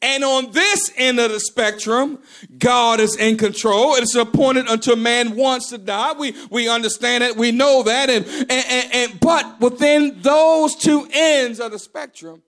[0.00, 2.18] And on this end of the spectrum,
[2.58, 3.94] God is in control.
[3.94, 6.12] It is appointed until man wants to die.
[6.12, 7.36] We, we understand it.
[7.36, 8.08] We know that.
[8.08, 12.42] And, and, and, and, but within those two ends of the spectrum,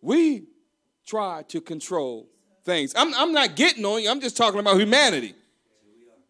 [0.00, 0.44] we
[1.06, 2.28] try to control
[2.64, 2.92] things.
[2.96, 4.10] I'm, I'm not getting on you.
[4.10, 5.34] I'm just talking about humanity.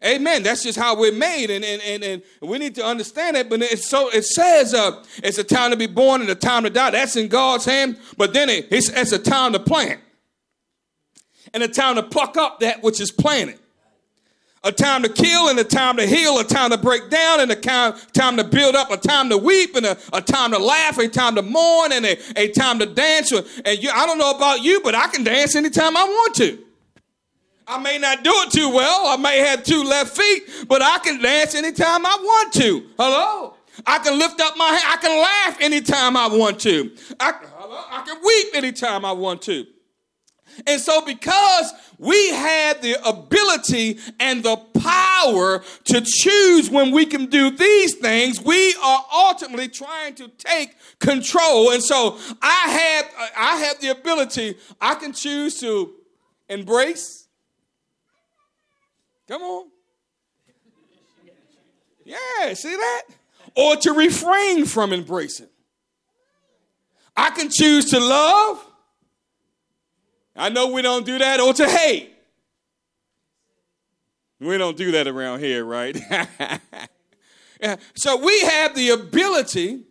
[0.05, 0.43] Amen.
[0.43, 3.49] That's just how we're made, and and, and, and we need to understand it.
[3.49, 6.63] But it's so it says uh, it's a time to be born and a time
[6.63, 6.91] to die.
[6.91, 7.97] That's in God's hand.
[8.17, 10.01] But then it, it's, it's a time to plant,
[11.53, 13.59] and a time to pluck up that which is planted.
[14.65, 17.51] A time to kill and a time to heal, a time to break down and
[17.51, 20.57] a time, time to build up, a time to weep and a, a time to
[20.57, 23.29] laugh, a time to mourn and a, a time to dance.
[23.31, 26.59] And you, I don't know about you, but I can dance anytime I want to.
[27.67, 29.07] I may not do it too well.
[29.07, 32.85] I may have two left feet, but I can dance anytime I want to.
[32.97, 33.55] Hello?
[33.85, 34.83] I can lift up my hand.
[34.85, 36.91] I can laugh anytime I want to.
[37.19, 37.81] I, hello?
[37.89, 39.65] I can weep anytime I want to.
[40.67, 47.25] And so, because we had the ability and the power to choose when we can
[47.25, 51.71] do these things, we are ultimately trying to take control.
[51.71, 54.57] And so, I have I have the ability.
[54.79, 55.93] I can choose to
[56.49, 57.22] embrace
[59.27, 59.67] Come on.
[62.05, 63.03] Yeah, see that?
[63.55, 65.47] Or to refrain from embracing.
[67.15, 68.65] I can choose to love.
[70.35, 72.13] I know we don't do that, or to hate.
[74.39, 75.95] We don't do that around here, right?
[77.95, 79.83] so we have the ability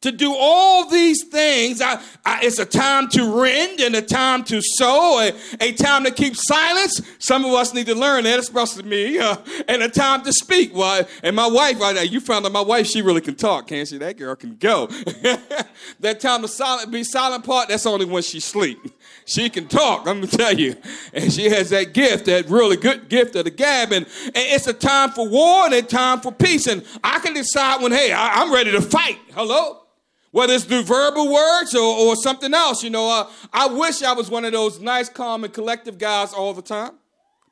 [0.00, 1.82] to do all these things.
[1.82, 6.04] I, I, it's a time to rend and a time to sow, a, a, time
[6.04, 7.02] to keep silence.
[7.18, 10.72] Some of us need to learn that, especially me, uh, and a time to speak.
[10.72, 13.66] Well, and my wife, right now, you found out my wife, she really can talk,
[13.66, 13.98] can't she?
[13.98, 14.86] That girl can go.
[16.00, 18.78] that time to silent, be silent part, that's only when she sleep.
[19.24, 20.76] She can talk, I'm gonna tell you.
[21.12, 23.92] And she has that gift, that really good gift of the gab.
[23.92, 26.68] And, and it's a time for war and a time for peace.
[26.68, 29.18] And I can decide when, hey, I, I'm ready to fight.
[29.34, 29.87] Hello?
[30.30, 32.82] Whether it's through verbal words or, or something else.
[32.82, 36.32] You know, uh, I wish I was one of those nice, calm, and collective guys
[36.32, 36.92] all the time,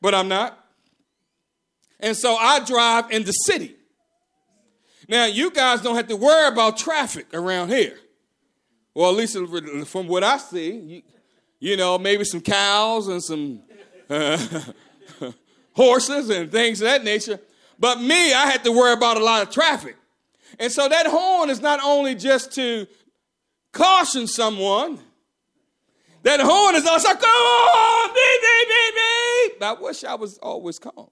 [0.01, 0.59] but I'm not.
[2.01, 3.75] And so I drive in the city.
[5.09, 7.97] Now, you guys don't have to worry about traffic around here.
[8.95, 9.37] Well, at least
[9.89, 11.03] from what I see, you,
[11.59, 13.63] you know, maybe some cows and some
[14.11, 14.39] uh,
[15.75, 17.39] horses and things of that nature.
[17.79, 19.97] But me, I had to worry about a lot of traffic.
[20.59, 22.87] And so that horn is not only just to
[23.73, 24.99] caution someone,
[26.23, 29.63] that horn is also, come on, beep, beep, beep, beep.
[29.63, 31.11] I wish I was always calm.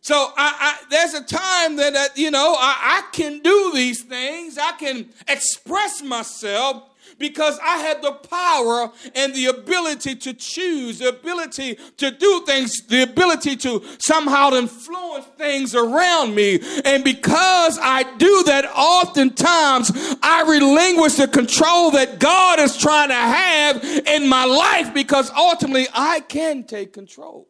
[0.00, 4.02] So I, I, there's a time that, uh, you know, I, I can do these
[4.02, 4.56] things.
[4.56, 6.82] I can express myself
[7.18, 12.86] because I had the power and the ability to choose, the ability to do things,
[12.86, 16.60] the ability to somehow influence things around me.
[16.84, 19.90] And because I do that, oftentimes
[20.22, 25.86] I relinquish the control that God is trying to have in my life because ultimately
[25.92, 27.48] I can take control.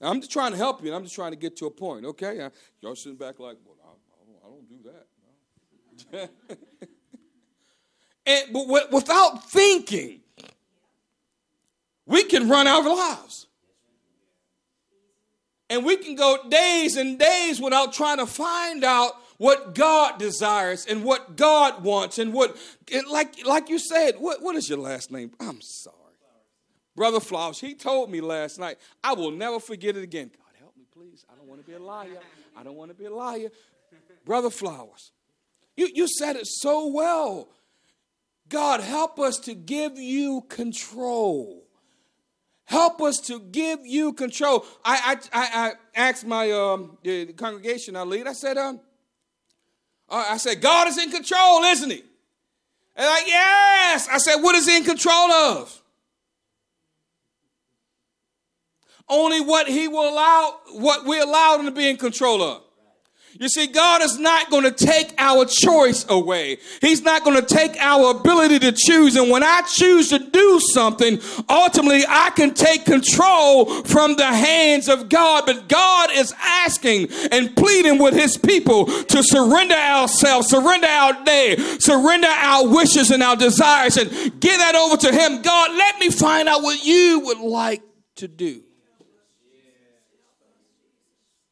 [0.00, 0.88] Now, I'm just trying to help you.
[0.88, 2.48] And I'm just trying to get to a point, okay?
[2.80, 5.06] Y'all sitting back like, well, I, I, don't, I don't do that.
[6.12, 6.28] No.
[8.26, 10.20] And, but without thinking,
[12.06, 13.46] we can run our lives.
[15.70, 20.86] And we can go days and days without trying to find out what God desires
[20.86, 22.56] and what God wants and what,
[22.92, 25.32] and like, like you said, what, what is your last name?
[25.40, 25.96] I'm sorry.
[26.96, 30.30] Brother Flowers, he told me last night, I will never forget it again.
[30.36, 31.24] God help me, please.
[31.28, 32.20] I don't want to be a liar.
[32.56, 33.48] I don't want to be a liar.
[34.24, 35.10] Brother Flowers,
[35.76, 37.48] you, you said it so well.
[38.54, 41.64] God, help us to give you control.
[42.66, 44.64] Help us to give you control.
[44.84, 48.78] I, I, I, I asked my um, the congregation I lead, I said, um,
[50.08, 52.04] I said, God is in control, isn't he?
[52.94, 54.08] And like, yes.
[54.08, 55.82] I said, what is he in control of?
[59.08, 62.62] Only what he will allow, what we allow him to be in control of.
[63.40, 66.58] You see, God is not going to take our choice away.
[66.80, 69.16] He's not going to take our ability to choose.
[69.16, 71.18] And when I choose to do something,
[71.48, 75.46] ultimately I can take control from the hands of God.
[75.46, 81.56] But God is asking and pleading with his people to surrender ourselves, surrender our day,
[81.80, 84.10] surrender our wishes and our desires, and
[84.40, 85.42] give that over to him.
[85.42, 87.82] God, let me find out what you would like
[88.16, 88.62] to do.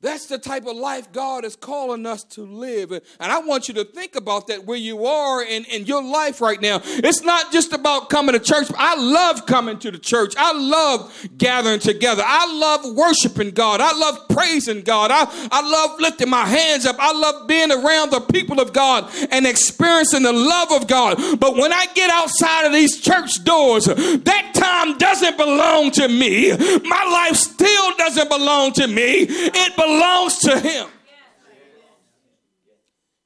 [0.03, 2.91] That's the type of life God is calling us to live.
[2.91, 6.41] And I want you to think about that where you are in, in your life
[6.41, 6.81] right now.
[6.85, 8.67] It's not just about coming to church.
[8.77, 10.35] I love coming to the church.
[10.37, 12.25] I love gathering together.
[12.27, 13.81] I love worshiping God.
[13.81, 15.13] I love praising God.
[15.13, 16.97] I, I love lifting my hands up.
[16.99, 21.39] I love being around the people of God and experiencing the love of God.
[21.39, 26.51] But when I get outside of these church doors, that time doesn't belong to me.
[26.51, 29.27] My life still doesn't belong to me.
[29.29, 30.89] It belongs belongs to Him.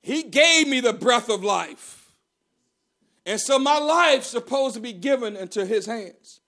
[0.02, 2.12] He gave me the breath of life.
[3.24, 6.40] And so my life's supposed to be given into His hands.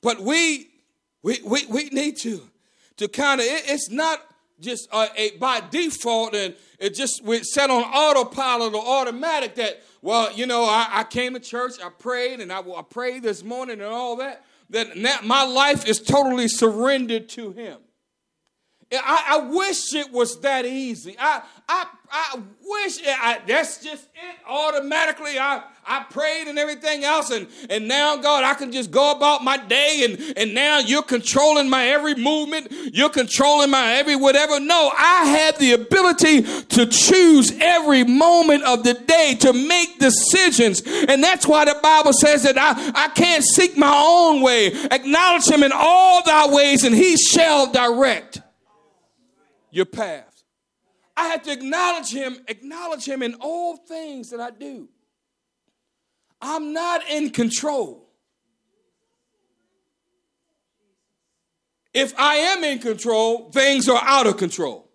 [0.00, 0.68] But we,
[1.22, 2.42] we, we, we need to,
[2.98, 4.20] to kind of, it, it's not
[4.60, 9.82] just a, a, by default and it just we set on autopilot or automatic that,
[10.00, 13.22] well, you know, I, I came to church, I prayed, and I, will I prayed
[13.22, 17.78] this morning and all that, that now my life is totally surrendered to Him.
[19.02, 21.16] I, I wish it was that easy.
[21.18, 24.36] I, I, I wish I, that's just it.
[24.46, 29.12] Automatically, I, I prayed and everything else, and, and now, God, I can just go
[29.12, 32.68] about my day, and, and now you're controlling my every movement.
[32.92, 34.60] You're controlling my every whatever.
[34.60, 40.82] No, I have the ability to choose every moment of the day to make decisions.
[40.82, 44.68] And that's why the Bible says that I, I can't seek my own way.
[44.90, 48.40] Acknowledge him in all thy ways, and he shall direct
[49.74, 50.42] your path.
[51.16, 54.88] I have to acknowledge him, acknowledge him in all things that I do.
[56.40, 58.08] I'm not in control.
[61.92, 64.88] If I am in control, things are out of control.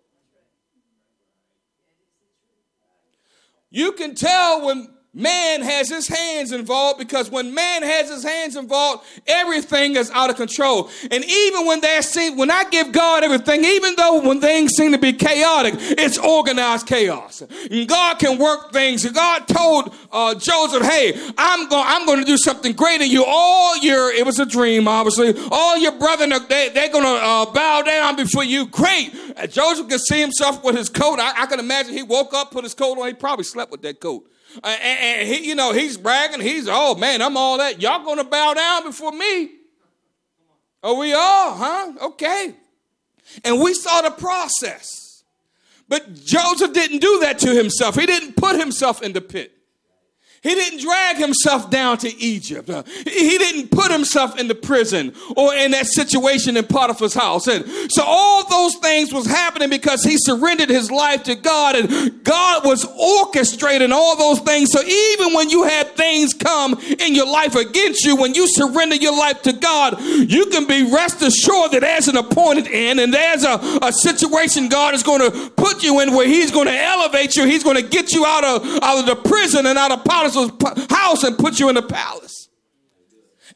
[3.70, 8.54] You can tell when man has his hands involved because when man has his hands
[8.54, 10.88] involved, everything is out of control.
[11.10, 14.92] And even when they seem, when I give God everything, even though when things seem
[14.92, 17.42] to be chaotic, it's organized chaos.
[17.42, 19.08] And God can work things.
[19.10, 23.24] God told uh, Joseph, "Hey, I'm going, I'm going to do something great in you.
[23.26, 25.34] All your, it was a dream, obviously.
[25.50, 28.66] All your brethren, they, they're going to uh, bow down before you.
[28.66, 29.12] Great."
[29.48, 31.18] Joseph could see himself with his coat.
[31.18, 33.06] I, I can imagine he woke up, put his coat on.
[33.06, 34.29] He probably slept with that coat.
[34.64, 36.40] And, and he, you know, he's bragging.
[36.40, 37.80] He's, oh man, I'm all that.
[37.80, 39.50] Y'all gonna bow down before me?
[40.82, 41.92] Oh, we are, huh?
[42.02, 42.54] Okay.
[43.44, 45.22] And we saw the process.
[45.88, 47.96] But Joseph didn't do that to himself.
[47.96, 49.52] He didn't put himself in the pit.
[50.42, 52.70] He didn't drag himself down to Egypt.
[53.06, 57.46] He didn't put himself in the prison or in that situation in Potiphar's house.
[57.46, 62.24] And so all those things was happening because he surrendered his life to God and
[62.24, 64.70] God was orchestrating all those things.
[64.72, 68.96] So even when you have things come in your life against you, when you surrender
[68.96, 73.12] your life to God, you can be rest assured that there's an appointed end and
[73.12, 76.82] there's a, a situation God is going to put you in where he's going to
[76.82, 77.44] elevate you.
[77.44, 80.29] He's going to get you out of, out of the prison and out of Potiphar's
[80.34, 82.48] Potiphar's house and put you in the palace.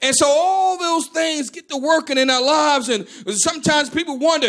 [0.02, 2.88] And so all those things get to working in our lives.
[2.88, 4.48] And sometimes people wonder,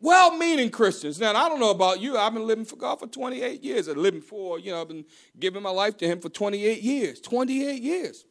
[0.00, 1.18] well meaning Christians.
[1.18, 2.16] Now, I don't know about you.
[2.16, 3.88] I've been living for God for 28 years.
[3.88, 5.04] I've living for, you know, I've been
[5.38, 7.20] giving my life to Him for 28 years.
[7.20, 8.24] 28 years.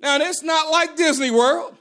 [0.00, 1.76] Now, it's not like Disney World.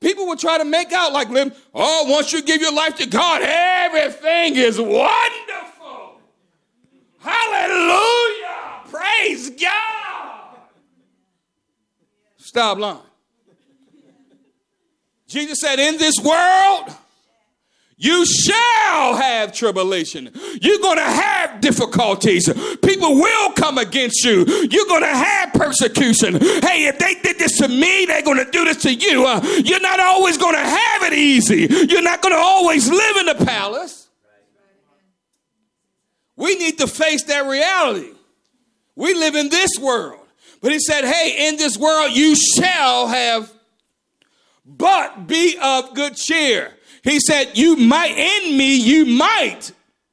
[0.00, 1.28] People will try to make out like,
[1.74, 5.67] oh, once you give your life to God, everything is wonderful.
[7.28, 8.82] Hallelujah.
[8.90, 10.56] Praise God.
[12.38, 12.98] Stop lying.
[15.26, 16.96] Jesus said, In this world,
[17.98, 20.30] you shall have tribulation.
[20.62, 22.48] You're going to have difficulties.
[22.82, 24.46] People will come against you.
[24.70, 26.34] You're going to have persecution.
[26.34, 29.26] Hey, if they did this to me, they're going to do this to you.
[29.26, 31.66] Uh, you're not always going to have it easy.
[31.88, 34.07] You're not going to always live in the palace.
[36.38, 38.12] We need to face that reality.
[38.94, 40.20] We live in this world.
[40.62, 43.52] But he said, Hey, in this world you shall have,
[44.64, 46.72] but be of good cheer.
[47.02, 49.72] He said, You might, in me, you might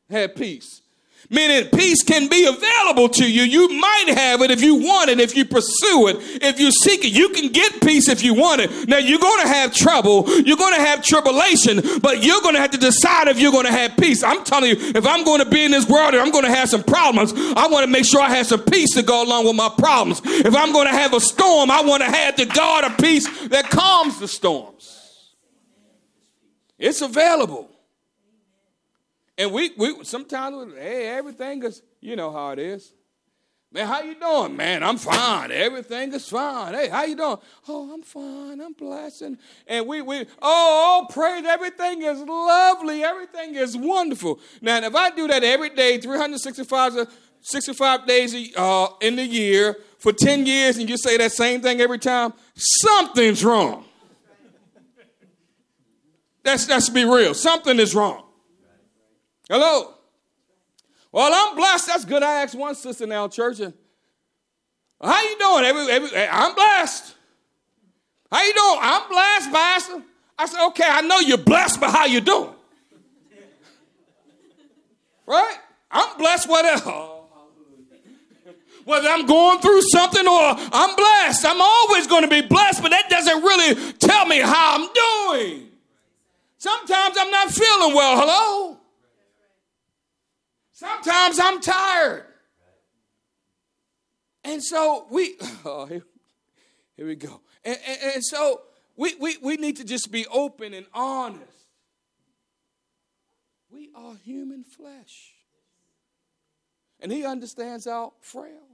[0.10, 0.82] have peace.
[1.30, 3.44] Meaning peace can be available to you.
[3.44, 7.04] You might have it if you want it, if you pursue it, if you seek
[7.04, 7.12] it.
[7.14, 8.88] You can get peace if you want it.
[8.88, 10.30] Now you're going to have trouble.
[10.42, 13.66] You're going to have tribulation, but you're going to have to decide if you're going
[13.66, 14.24] to have peace.
[14.24, 16.54] I'm telling you, if I'm going to be in this world and I'm going to
[16.54, 19.46] have some problems, I want to make sure I have some peace to go along
[19.46, 20.22] with my problems.
[20.24, 23.48] If I'm going to have a storm, I want to have the God of peace
[23.48, 25.34] that calms the storms.
[26.78, 27.70] It's available.
[29.38, 32.94] And we, we sometimes, hey, everything is, you know how it is.
[33.72, 34.56] Man, how you doing?
[34.56, 35.52] Man, I'm fine.
[35.52, 36.74] Everything is fine.
[36.74, 37.38] Hey, how you doing?
[37.68, 38.62] Oh, I'm fine.
[38.62, 39.24] I'm blessed.
[39.68, 43.04] And, we, we, oh, praise, everything is lovely.
[43.04, 44.40] Everything is wonderful.
[44.62, 47.08] Now, if I do that every day, 365
[47.42, 51.80] 65 days uh, in the year for 10 years, and you say that same thing
[51.80, 53.86] every time, something's wrong.
[56.44, 57.36] Let's, let's be real.
[57.36, 58.25] Something is wrong.
[59.50, 59.94] Hello?
[61.12, 61.88] Well, I'm blessed.
[61.88, 62.24] That's good.
[62.24, 63.74] I asked one sister now, church, and
[65.02, 65.66] how you doing?
[65.66, 67.16] Every, every, I'm blessed.
[68.32, 68.80] How you doing?
[68.82, 70.04] I'm blessed, Pastor.
[70.38, 72.52] I said, okay, I know you're blessed, but how you doing?
[75.26, 75.58] right?
[75.92, 76.92] I'm blessed whatever.
[78.86, 82.92] Whether I'm going through something or I'm blessed, I'm always going to be blessed, but
[82.92, 85.70] that doesn't really tell me how I'm doing.
[86.58, 88.20] Sometimes I'm not feeling well.
[88.20, 88.78] Hello?
[90.76, 92.26] Sometimes I'm tired.
[94.44, 96.04] And so we, oh, here,
[96.98, 97.40] here we go.
[97.64, 98.62] And, and, and so
[98.98, 101.44] we, we, we need to just be open and honest.
[103.72, 105.32] We are human flesh.
[107.00, 108.68] And he understands our frail,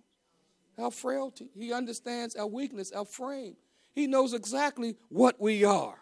[0.80, 1.50] our frailty.
[1.56, 3.58] He understands our weakness, our frame.
[3.94, 6.01] He knows exactly what we are.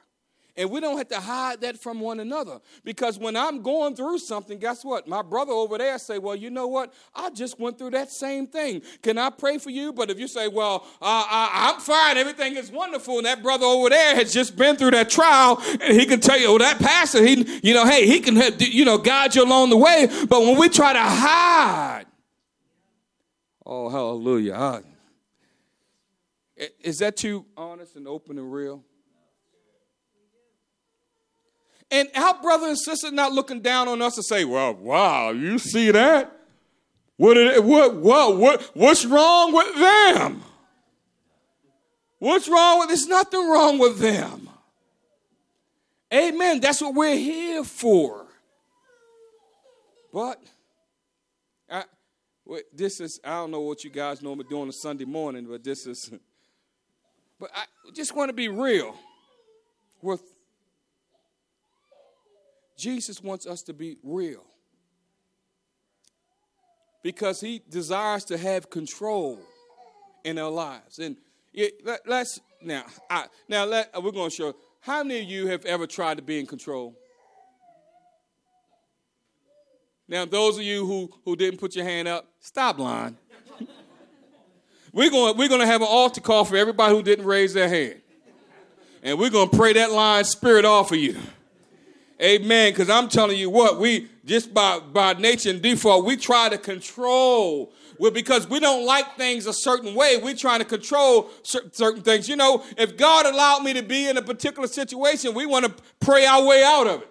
[0.59, 2.59] And we don't have to hide that from one another.
[2.83, 5.07] Because when I'm going through something, guess what?
[5.07, 6.93] My brother over there say, well, you know what?
[7.15, 8.81] I just went through that same thing.
[9.01, 9.93] Can I pray for you?
[9.93, 13.65] But if you say, well, uh, I, am fine, everything is wonderful, and that brother
[13.65, 16.77] over there has just been through that trial, and he can tell you, oh, that
[16.77, 20.09] pastor, he, you know, hey, he can, you know, guide you along the way.
[20.27, 22.05] But when we try to hide,
[23.65, 24.83] oh, hallelujah.
[26.81, 28.83] Is that too honest and open and real?
[31.91, 35.57] And our brother and sister not looking down on us and say, well, wow, you
[35.57, 36.31] see that?
[37.17, 40.43] What, it, what, what, what, what's wrong with them?
[42.19, 44.49] What's wrong with, there's nothing wrong with them.
[46.13, 46.59] Amen.
[46.59, 48.25] That's what we're here for.
[50.13, 50.41] But
[51.69, 51.83] I,
[52.73, 55.63] this is, I don't know what you guys normally do on a Sunday morning, but
[55.63, 56.11] this is,
[57.39, 58.95] but I just want to be real
[60.01, 60.21] with
[62.79, 64.43] Jesus wants us to be real
[67.03, 69.39] because he desires to have control
[70.23, 70.99] in our lives.
[70.99, 71.17] And
[71.53, 74.55] it, let, us now, I, now let, we're going to show.
[74.79, 76.95] How many of you have ever tried to be in control?
[80.07, 83.17] Now, those of you who, who didn't put your hand up, stop lying.
[84.93, 87.69] we're going we're going to have an altar call for everybody who didn't raise their
[87.69, 88.01] hand,
[89.03, 91.15] and we're going to pray that lying spirit off of you.
[92.21, 92.71] Amen.
[92.71, 96.57] Because I'm telling you what, we just by, by nature and default, we try to
[96.57, 97.71] control.
[97.97, 102.29] Well, because we don't like things a certain way, we're trying to control certain things.
[102.29, 105.83] You know, if God allowed me to be in a particular situation, we want to
[105.99, 107.09] pray our way out of it.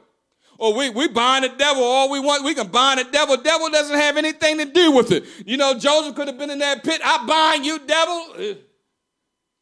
[0.58, 2.44] Or we, we bind the devil all we want.
[2.44, 3.36] We can bind the devil.
[3.36, 5.24] Devil doesn't have anything to do with it.
[5.46, 7.00] You know, Joseph could have been in that pit.
[7.04, 8.26] I bind you, devil.
[8.38, 8.54] Eh.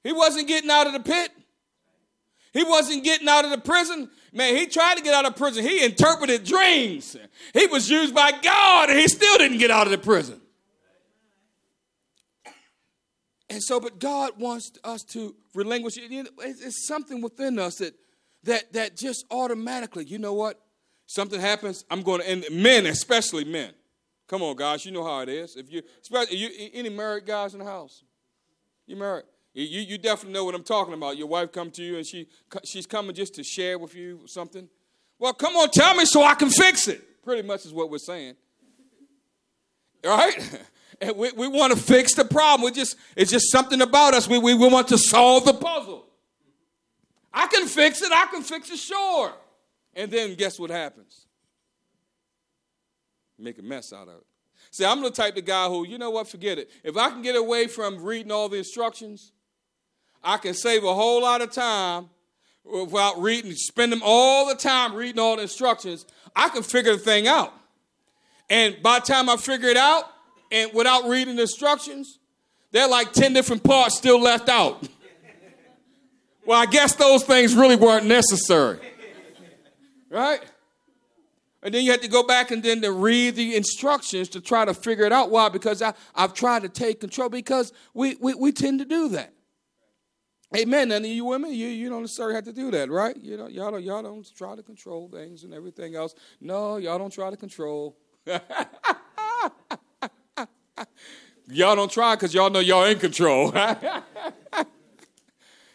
[0.03, 1.31] He wasn't getting out of the pit.
[2.57, 4.09] He wasn't getting out of the prison.
[4.33, 5.63] Man, he tried to get out of prison.
[5.63, 7.15] He interpreted dreams.
[7.53, 10.41] He was used by God and he still didn't get out of the prison.
[13.51, 16.11] And so, but God wants us to relinquish it.
[16.11, 17.95] It's something within us that
[18.45, 20.59] that that just automatically, you know what?
[21.07, 23.73] Something happens, I'm going to, and men, especially men.
[24.29, 25.57] Come on, guys, you know how it is.
[25.57, 28.03] If you, especially you, any married guys in the house,
[28.87, 29.25] you married.
[29.57, 31.17] You, you definitely know what I'm talking about.
[31.17, 32.29] Your wife come to you and she,
[32.63, 34.69] she's coming just to share with you something.
[35.19, 37.25] Well, come on, tell me so I can fix it.
[37.25, 38.35] Pretty much is what we're saying.
[40.05, 40.61] Right?
[40.99, 42.65] And we, we want to fix the problem.
[42.65, 44.27] We just, it's just something about us.
[44.27, 46.07] We, we, we want to solve the puzzle.
[47.35, 48.11] I can fix it.
[48.11, 49.35] I can fix it, sure.
[49.95, 51.27] And then guess what happens?
[53.39, 54.27] Make a mess out of it.
[54.71, 56.71] See, I'm the type of guy who, you know what, forget it.
[56.83, 59.33] If I can get away from reading all the instructions,
[60.23, 62.09] I can save a whole lot of time
[62.65, 66.07] without reading, spend them all the time reading all the instructions.
[66.35, 67.53] I can figure the thing out.
[68.51, 70.05] And by the time I figure it out,
[70.51, 72.19] and without reading the instructions,
[72.71, 74.89] there are like 10 different parts still left out.
[76.47, 78.79] well, I guess those things really weren't necessary.
[80.11, 80.41] Right?
[81.63, 84.65] And then you have to go back and then to read the instructions to try
[84.65, 85.31] to figure it out.
[85.31, 85.49] Why?
[85.49, 89.33] Because I, I've tried to take control because we, we, we tend to do that.
[90.57, 90.89] Amen.
[90.89, 93.17] None of you women, you, you don't necessarily have to do that, right?
[93.17, 96.15] You know, y'all don't y'all don't try to control things and everything else.
[96.41, 97.97] No, y'all don't try to control.
[101.49, 103.53] Y'all don't try because y'all know y'all in control.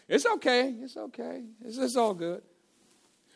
[0.08, 0.74] it's okay.
[0.80, 1.44] It's okay.
[1.64, 2.42] It's, it's all good.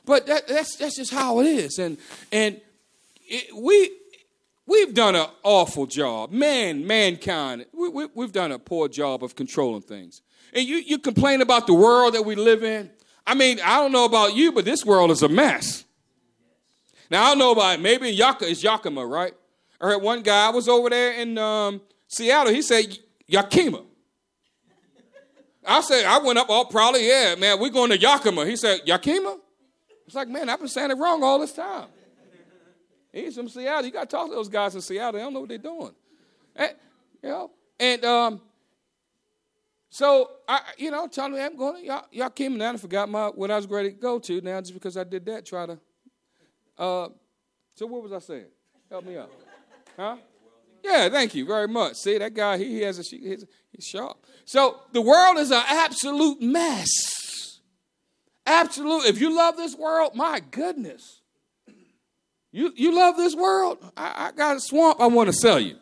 [0.05, 1.97] But that, that's that's just how it is, and
[2.30, 2.61] and
[3.26, 3.90] it, we
[4.66, 6.30] we've done an awful job.
[6.30, 10.22] Man, mankind, we, we, we've done a poor job of controlling things.
[10.57, 12.91] And you you complain about the world that we live in.
[13.27, 15.85] I mean, I don't know about you, but this world is a mess.
[17.11, 19.35] Now I don't know about maybe in Yakima, it's Yakima, right?
[19.79, 22.55] I heard one guy was over there in um, Seattle.
[22.55, 23.83] He said Yakima.
[25.67, 27.61] I said I went up all oh, probably yeah, man.
[27.61, 28.47] We're going to Yakima.
[28.47, 29.37] He said Yakima.
[30.07, 31.89] It's like, man, I've been saying it wrong all this time.
[33.13, 33.85] He's from Seattle.
[33.85, 35.13] You got to talk to those guys in Seattle.
[35.13, 35.93] They don't know what they're doing.
[36.55, 36.73] And,
[37.23, 38.41] you know, and um,
[39.89, 43.28] so I, you know, telling me I'm going y'all, y'all came down and forgot my
[43.28, 44.41] what I was ready to go to.
[44.41, 45.78] Now just because I did that, try to.
[46.78, 47.09] Uh,
[47.74, 48.47] so what was I saying?
[48.91, 49.30] Help me out,
[49.97, 50.16] huh?
[50.84, 51.97] Yeah, thank you very much.
[51.97, 52.59] See that guy?
[52.59, 54.24] He, he has a he's, he's sharp.
[54.45, 56.91] So the world is an absolute mess.
[58.47, 59.09] Absolutely.
[59.09, 61.20] If you love this world, my goodness.
[62.53, 63.78] You, you love this world?
[63.97, 65.76] I, I got a swamp I want to sell you.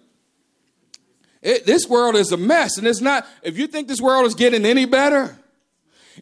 [1.45, 2.79] It, this world is a mess.
[2.79, 5.39] And it's not, if you think this world is getting any better,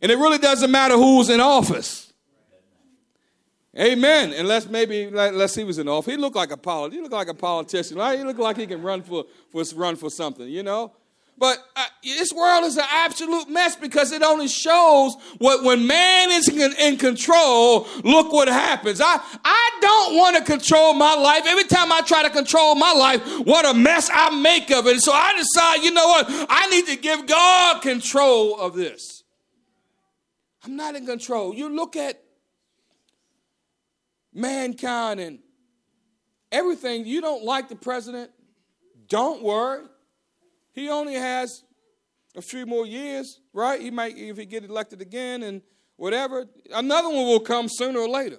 [0.02, 2.12] and it really doesn't matter who's in office.
[3.78, 4.32] Amen.
[4.32, 6.12] Unless maybe, unless he was in office.
[6.12, 6.98] He looked like a politician.
[6.98, 7.96] He looked like a politician.
[7.96, 8.18] Right?
[8.18, 10.92] He looked like he can run for, for, run for something, you know?
[11.38, 16.30] But uh, this world is an absolute mess because it only shows what when man
[16.30, 19.00] is in, control, look what happens.
[19.00, 19.20] I
[19.82, 21.42] don't want to control my life.
[21.46, 25.02] Every time I try to control my life, what a mess I make of it.
[25.02, 26.26] So I decide, you know what?
[26.48, 29.22] I need to give God control of this.
[30.64, 31.54] I'm not in control.
[31.54, 32.22] You look at
[34.32, 35.40] mankind and
[36.50, 37.04] everything.
[37.04, 38.30] You don't like the president,
[39.08, 39.84] don't worry.
[40.72, 41.64] He only has
[42.34, 43.80] a few more years, right?
[43.80, 45.60] He might, if he get elected again and
[45.96, 48.38] whatever, another one will come sooner or later.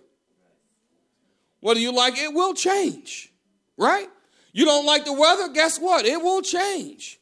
[1.63, 3.31] Whether you like it, will change,
[3.77, 4.09] right?
[4.51, 6.05] You don't like the weather, guess what?
[6.05, 7.21] It will change.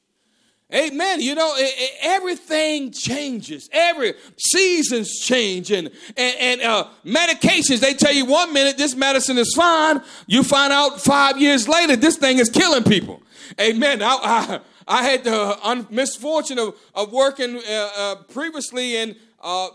[0.73, 1.21] Amen.
[1.21, 3.69] You know, it, it, everything changes.
[3.71, 7.81] Every seasons change, and and, and uh, medications.
[7.81, 10.01] They tell you one minute this medicine is fine.
[10.25, 13.21] You find out five years later this thing is killing people.
[13.59, 14.01] Amen.
[14.01, 19.67] I, I, I had the un- misfortune of, of working uh, uh, previously in, uh,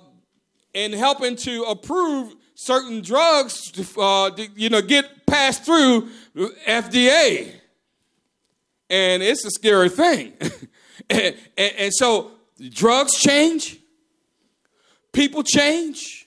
[0.75, 6.11] in helping to approve certain drugs uh, you know, get passed through
[6.67, 7.53] FDA.
[8.89, 10.33] And it's a scary thing.
[11.11, 12.33] and, and, and so
[12.71, 13.79] drugs change,
[15.13, 16.27] people change,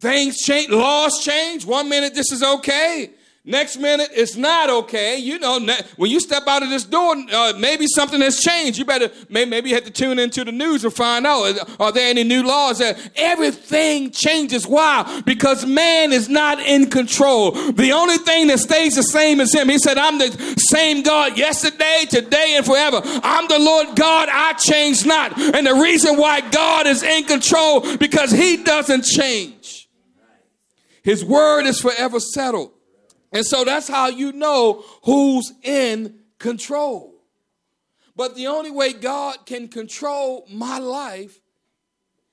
[0.00, 1.66] things change, laws change.
[1.66, 3.10] One minute this is okay,
[3.42, 5.16] Next minute, it's not okay.
[5.16, 5.58] You know,
[5.96, 8.78] when you step out of this door, uh, maybe something has changed.
[8.78, 12.10] You better, maybe you have to tune into the news and find out are there
[12.10, 14.66] any new laws that everything changes.
[14.66, 15.22] Why?
[15.24, 17.52] Because man is not in control.
[17.52, 19.70] The only thing that stays the same is him.
[19.70, 23.00] He said, I'm the same God yesterday, today, and forever.
[23.04, 24.28] I'm the Lord God.
[24.30, 25.38] I change not.
[25.38, 29.88] And the reason why God is in control because he doesn't change.
[31.02, 32.72] His word is forever settled.
[33.32, 37.14] And so that's how you know who's in control.
[38.16, 41.40] But the only way God can control my life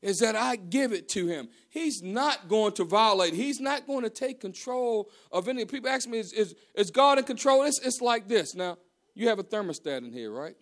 [0.02, 1.50] is that I give it to him.
[1.70, 3.34] He's not going to violate.
[3.34, 5.66] He's not going to take control of any.
[5.66, 7.64] People ask me, is, is, is God in control?
[7.64, 8.56] It's, it's like this.
[8.56, 8.78] Now,
[9.14, 10.56] you have a thermostat in here, right?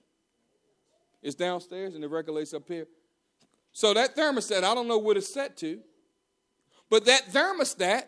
[1.22, 2.88] It's downstairs and it regulates up here.
[3.74, 5.80] So that thermostat, I don't know what it's set to,
[6.90, 8.04] but that thermostat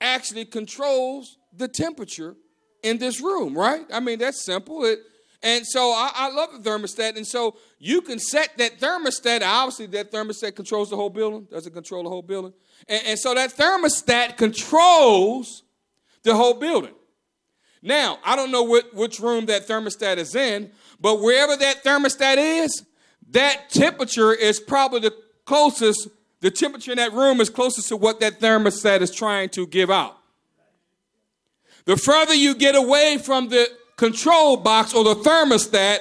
[0.00, 2.36] actually controls the temperature
[2.82, 3.84] in this room, right?
[3.92, 4.84] I mean, that's simple.
[4.84, 4.98] It,
[5.42, 7.16] and so I, I, love the thermostat.
[7.16, 9.42] And so you can set that thermostat.
[9.42, 11.48] Obviously, that thermostat controls the whole building.
[11.50, 12.52] Does it control the whole building?
[12.88, 15.64] And, and so that thermostat controls
[16.22, 16.94] the whole building.
[17.82, 22.36] Now, I don't know what, which room that thermostat is in, but wherever that thermostat
[22.36, 22.84] is,
[23.30, 26.08] that temperature is probably the closest,
[26.40, 29.90] the temperature in that room is closest to what that thermostat is trying to give
[29.90, 30.16] out.
[31.84, 35.98] The further you get away from the control box or the thermostat,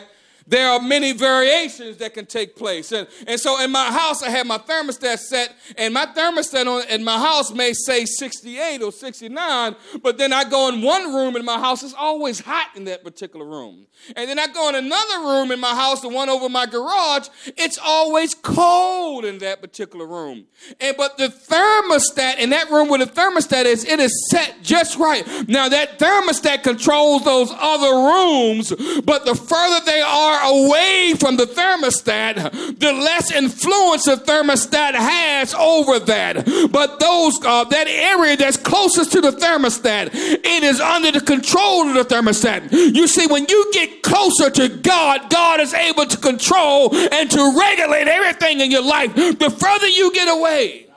[0.52, 2.92] there are many variations that can take place.
[2.92, 6.86] And, and so in my house, I have my thermostat set, and my thermostat on,
[6.90, 11.38] in my house may say 68 or 69, but then I go in one room
[11.38, 13.88] in my house, it's always hot in that particular room.
[14.16, 17.30] And then I go in another room in my house, the one over my garage,
[17.56, 20.48] it's always cold in that particular room.
[20.82, 24.98] And but the thermostat in that room where the thermostat is, it is set just
[24.98, 25.26] right.
[25.48, 28.74] Now that thermostat controls those other rooms,
[29.06, 35.54] but the further they are away from the thermostat, the less influence the thermostat has
[35.54, 36.70] over that.
[36.72, 41.88] But those uh, that area that's closest to the thermostat, it is under the control
[41.88, 42.72] of the thermostat.
[42.72, 47.56] You see, when you get closer to God, God is able to control and to
[47.58, 49.14] regulate everything in your life.
[49.16, 50.88] The further you get away,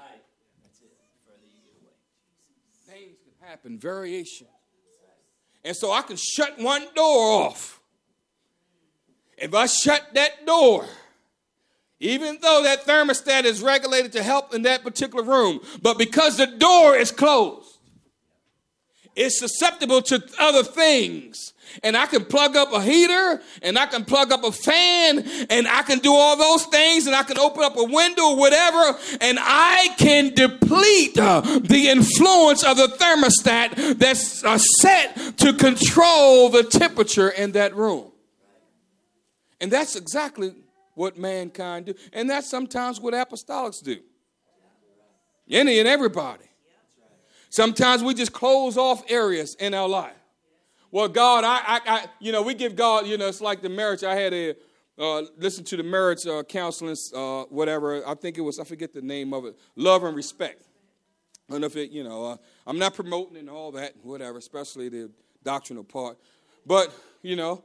[2.86, 4.47] things can happen, variation.
[5.64, 7.80] And so I can shut one door off
[9.39, 10.87] if I shut that door,
[12.01, 16.47] even though that thermostat is regulated to help in that particular room, but because the
[16.47, 17.74] door is closed,
[19.16, 21.53] it's susceptible to other things.
[21.82, 25.66] And I can plug up a heater and I can plug up a fan and
[25.66, 28.99] I can do all those things and I can open up a window or whatever
[29.20, 36.49] and I can deplete uh, the influence of the thermostat that's uh, set to control
[36.51, 38.11] the temperature in that room.
[39.61, 40.55] And that's exactly
[40.94, 41.94] what mankind do.
[42.12, 43.98] And that's sometimes what apostolics do.
[45.48, 46.44] Any and everybody.
[47.50, 50.12] Sometimes we just close off areas in our life.
[50.90, 53.68] Well, God, I, I, I you know, we give God, you know, it's like the
[53.68, 54.05] marriage.
[54.05, 54.55] I had a
[54.96, 58.07] uh, listen to the marriage uh, counseling, uh, whatever.
[58.07, 59.59] I think it was, I forget the name of it.
[59.76, 60.62] Love and respect.
[61.48, 62.36] I don't know if it, you know, uh,
[62.66, 65.11] I'm not promoting and all that, whatever, especially the
[65.42, 66.16] doctrinal part.
[66.64, 67.64] But, you know,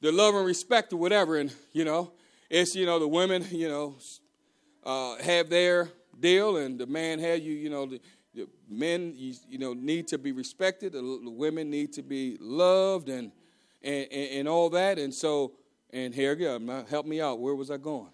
[0.00, 1.36] the love and respect or whatever.
[1.36, 2.12] And, you know,
[2.50, 3.96] it's, you know, the women, you know,
[4.84, 8.00] uh, have their deal and the man had you, you know, the,
[8.34, 10.92] the men, you, you, know, need to be respected.
[10.92, 13.32] The, the, women need to be loved and,
[13.82, 14.98] and, and, and all that.
[14.98, 15.52] And so,
[15.90, 17.40] and here again, help me out.
[17.40, 18.10] Where was I going?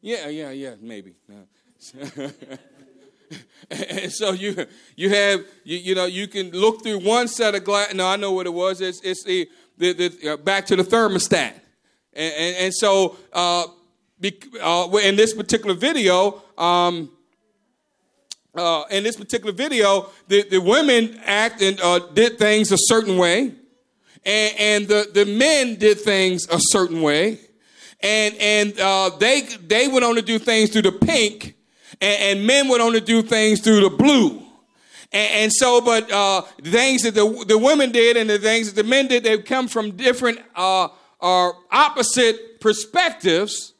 [0.00, 1.14] Yeah, yeah, yeah, maybe.
[3.70, 4.66] and so you
[4.96, 7.94] you have you, you know you can look through one set of glass.
[7.94, 8.80] No, I know what it was.
[8.80, 11.54] It's it's the, the, the uh, back to the thermostat,
[12.12, 13.66] and and, and so uh,
[14.20, 16.42] be, uh, in this particular video.
[16.58, 17.10] Um,
[18.54, 23.16] uh, in this particular video, the, the women act and uh, did things a certain
[23.16, 23.54] way,
[24.24, 27.38] and, and the, the men did things a certain way,
[28.00, 31.54] and and uh, they they went on to do things through the pink,
[32.02, 34.42] and, and men would only do things through the blue.
[35.12, 38.72] And, and so, but uh, the things that the, the women did and the things
[38.72, 40.88] that the men did, they come from different uh,
[41.20, 43.72] or opposite perspectives.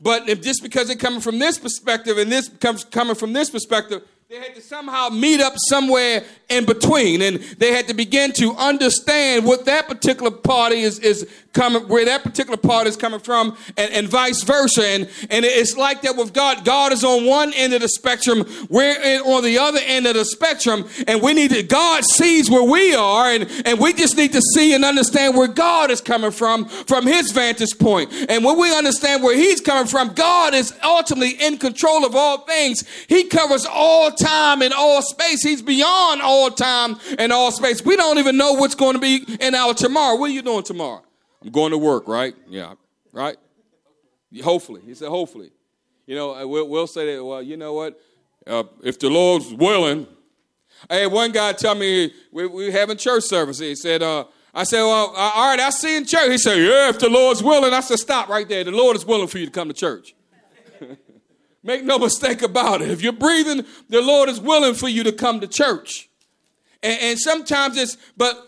[0.00, 3.50] But if just because they're coming from this perspective and this comes coming from this
[3.50, 8.30] perspective, they had to somehow meet up somewhere in between, and they had to begin
[8.30, 13.20] to understand what that particular party is, is coming, where that particular part is coming
[13.20, 14.86] from, and, and vice versa.
[14.86, 16.62] And, and it's like that with God.
[16.66, 20.26] God is on one end of the spectrum, we're on the other end of the
[20.26, 24.34] spectrum, and we need to, God sees where we are, and, and we just need
[24.34, 28.12] to see and understand where God is coming from, from his vantage point.
[28.28, 32.44] And when we understand where he's coming from, God is ultimately in control of all
[32.44, 32.84] things.
[33.08, 35.42] He covers all time and all space.
[35.42, 37.84] He's beyond all time and all space.
[37.84, 40.16] We don't even know what's going to be in our tomorrow.
[40.16, 41.02] What are you doing tomorrow?
[41.42, 42.34] I'm going to work, right?
[42.48, 42.74] Yeah,
[43.12, 43.36] right?
[44.42, 44.82] Hopefully.
[44.84, 45.50] He said, hopefully.
[46.06, 48.00] You know, we'll, we'll say that, well, you know what?
[48.46, 50.06] Uh, if the Lord's willing.
[50.88, 53.58] Had one guy tell me, we, we having church service.
[53.58, 56.30] He said, uh, I said, well, all right, I see in church.
[56.30, 57.74] He said, yeah, if the Lord's willing.
[57.74, 58.64] I said, stop right there.
[58.64, 60.14] The Lord is willing for you to come to church.
[61.62, 62.90] Make no mistake about it.
[62.90, 66.08] If you're breathing, the Lord is willing for you to come to church.
[66.82, 68.47] And, and sometimes it's, but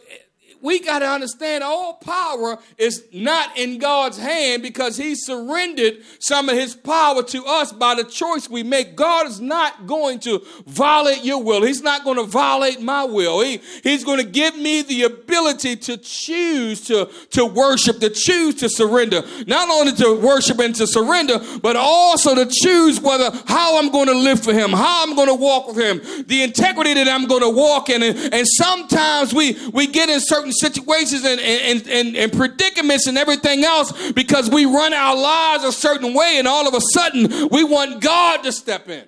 [0.63, 6.49] we got to understand all power is not in God's hand because He surrendered some
[6.49, 8.97] of His power to us by the choice we make.
[8.97, 11.63] God is not going to violate your will.
[11.63, 13.41] He's not going to violate my will.
[13.41, 18.57] He, he's going to give me the ability to choose to, to worship, to choose
[18.57, 19.23] to surrender.
[19.47, 24.09] Not only to worship and to surrender, but also to choose whether how I'm going
[24.09, 27.27] to live for Him, how I'm going to walk with Him, the integrity that I'm
[27.27, 28.03] going to walk in.
[28.03, 33.07] And, and sometimes we, we get in certain certain situations and, and, and, and predicaments
[33.07, 36.81] and everything else because we run our lives a certain way and all of a
[36.93, 39.05] sudden we want God to step in.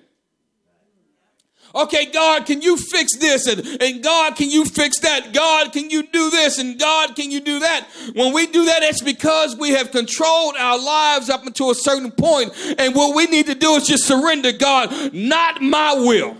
[1.75, 3.47] Okay, God, can you fix this?
[3.47, 5.33] And, and God, can you fix that?
[5.33, 6.59] God, can you do this?
[6.59, 7.87] And God, can you do that?
[8.13, 12.11] When we do that, it's because we have controlled our lives up until a certain
[12.11, 12.53] point.
[12.77, 16.37] And what we need to do is just surrender, God, not my will,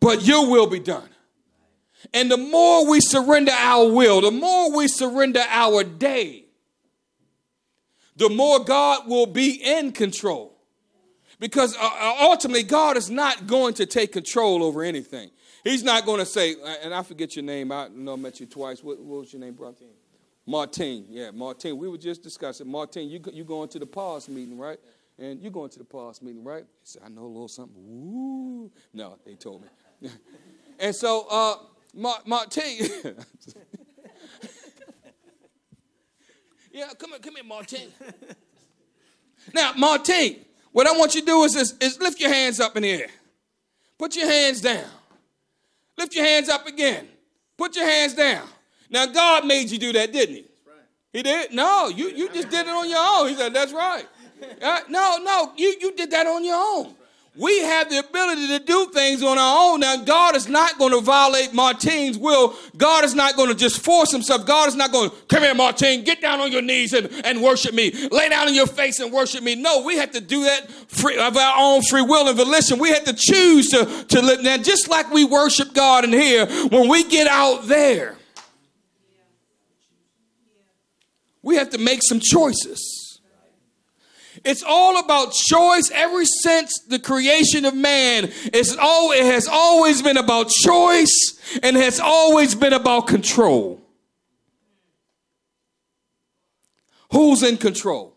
[0.00, 1.08] but your will be done.
[2.16, 6.46] And the more we surrender our will, the more we surrender our day,
[8.16, 10.56] the more God will be in control.
[11.38, 15.30] Because uh, uh, ultimately, God is not going to take control over anything.
[15.62, 17.70] He's not going to say, and I forget your name.
[17.70, 18.82] I know I met you twice.
[18.82, 19.84] What, what was your name, brother?
[20.46, 21.04] Martin.
[21.10, 21.76] Yeah, Martin.
[21.76, 22.66] We were just discussing.
[22.66, 24.78] Martin, you you going to the pause meeting, right?
[25.18, 26.64] And you're going to the pause meeting, right?
[26.64, 27.76] He said, I know a little something.
[27.76, 28.72] Woo.
[28.94, 29.64] No, they told
[30.00, 30.08] me.
[30.78, 31.56] and so, uh,
[31.96, 32.62] Martin.
[36.72, 37.90] yeah, come here, come here, Martin.
[39.54, 40.36] now, Martin,
[40.72, 42.90] what I want you to do is, is, is lift your hands up in the
[42.90, 43.08] air.
[43.98, 44.84] Put your hands down.
[45.96, 47.08] Lift your hands up again.
[47.56, 48.46] Put your hands down.
[48.90, 50.44] Now, God made you do that, didn't He?
[50.66, 50.76] Right.
[51.12, 51.54] He did?
[51.54, 53.28] No, you, you just did it on your own.
[53.28, 54.06] He said, That's right.
[54.60, 56.94] Uh, no, no, you, you did that on your own.
[57.38, 59.80] We have the ability to do things on our own.
[59.80, 62.56] Now, God is not going to violate Martine's will.
[62.78, 64.46] God is not going to just force himself.
[64.46, 67.42] God is not going to, come here, Martine, get down on your knees and, and
[67.42, 67.90] worship me.
[68.10, 69.54] Lay down on your face and worship me.
[69.54, 72.78] No, we have to do that free, of our own free will and volition.
[72.78, 74.42] We have to choose to, to live.
[74.42, 78.16] Now, just like we worship God in here, when we get out there,
[81.42, 82.95] we have to make some choices.
[84.46, 88.30] It's all about choice ever since the creation of man.
[88.54, 93.82] It's all, it has always been about choice and has always been about control.
[97.10, 98.15] Who's in control?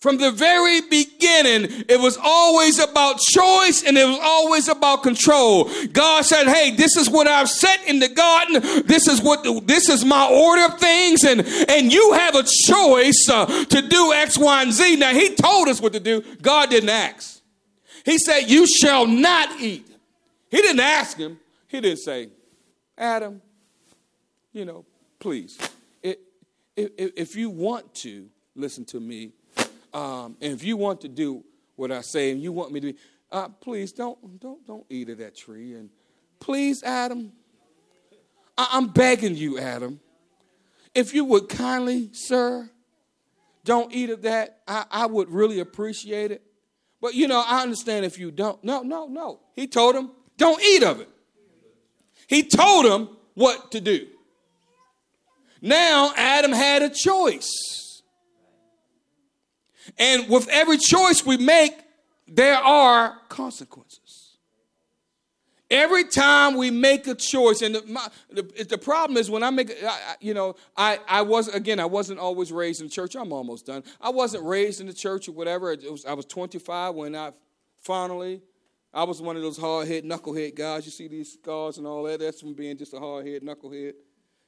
[0.00, 5.68] From the very beginning, it was always about choice and it was always about control.
[5.92, 8.62] God said, Hey, this is what I've set in the garden.
[8.86, 11.24] This is what, this is my order of things.
[11.24, 14.96] And, and you have a choice uh, to do X, Y, and Z.
[14.96, 16.22] Now, He told us what to do.
[16.42, 17.42] God didn't ask.
[18.04, 19.88] He said, You shall not eat.
[20.48, 21.38] He didn't ask him.
[21.66, 22.30] He didn't say,
[22.96, 23.42] Adam,
[24.52, 24.84] you know,
[25.18, 25.58] please,
[26.02, 26.18] if,
[26.76, 29.32] if you want to listen to me,
[29.92, 31.44] um, and if you want to do
[31.76, 32.98] what I say and you want me to be,
[33.30, 35.74] uh, please don't, don't, don't eat of that tree.
[35.74, 35.90] And
[36.40, 37.32] please, Adam,
[38.56, 40.00] I- I'm begging you, Adam,
[40.94, 42.68] if you would kindly, sir,
[43.64, 46.42] don't eat of that, I, I would really appreciate it.
[47.00, 48.62] But you know, I understand if you don't.
[48.64, 49.40] No, no, no.
[49.54, 51.08] He told him, don't eat of it.
[52.26, 54.08] He told him what to do.
[55.60, 57.87] Now, Adam had a choice.
[59.96, 61.72] And with every choice we make,
[62.26, 64.36] there are consequences.
[65.70, 69.50] Every time we make a choice, and the, my, the, the, problem is when I
[69.50, 73.14] make, I, you know, I, I was again, I wasn't always raised in the church.
[73.16, 73.84] I'm almost done.
[74.00, 75.76] I wasn't raised in the church or whatever.
[75.90, 77.32] Was, I was 25 when I
[77.80, 78.40] finally,
[78.94, 80.86] I was one of those hard head, knucklehead guys.
[80.86, 82.20] You see these scars and all that.
[82.20, 83.92] That's from being just a hard head, knucklehead.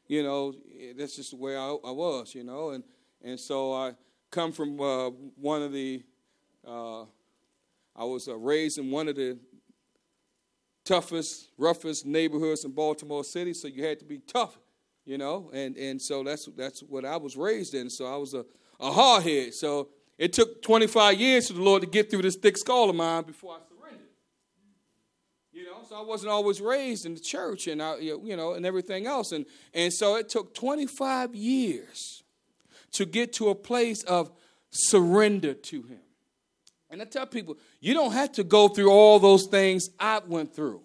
[0.07, 0.55] You know,
[0.97, 2.34] that's just the way I, I was.
[2.34, 2.82] You know, and
[3.22, 3.93] and so I
[4.31, 6.03] come from uh, one of the,
[6.66, 7.03] uh,
[7.97, 9.39] I was uh, raised in one of the
[10.85, 14.59] toughest, roughest neighborhoods in Baltimore City, so you had to be tough,
[15.05, 17.91] you know, and, and so that's, that's what I was raised in.
[17.91, 18.45] So I was a,
[18.78, 19.53] a hardhead.
[19.53, 22.97] So it took 25 years for the Lord to get through this thick skull of
[22.97, 24.07] mine before I surrendered.
[25.53, 28.64] You know, so I wasn't always raised in the church and I, you know, and
[28.64, 29.33] everything else.
[29.33, 32.20] And, and so it took 25 years
[32.93, 34.30] to get to a place of
[34.70, 36.01] surrender to Him.
[36.91, 40.55] And I tell people, you don't have to go through all those things I went
[40.55, 40.82] through.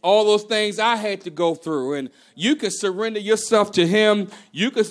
[0.00, 4.30] All those things I had to go through, and you can surrender yourself to Him.
[4.52, 4.84] You can,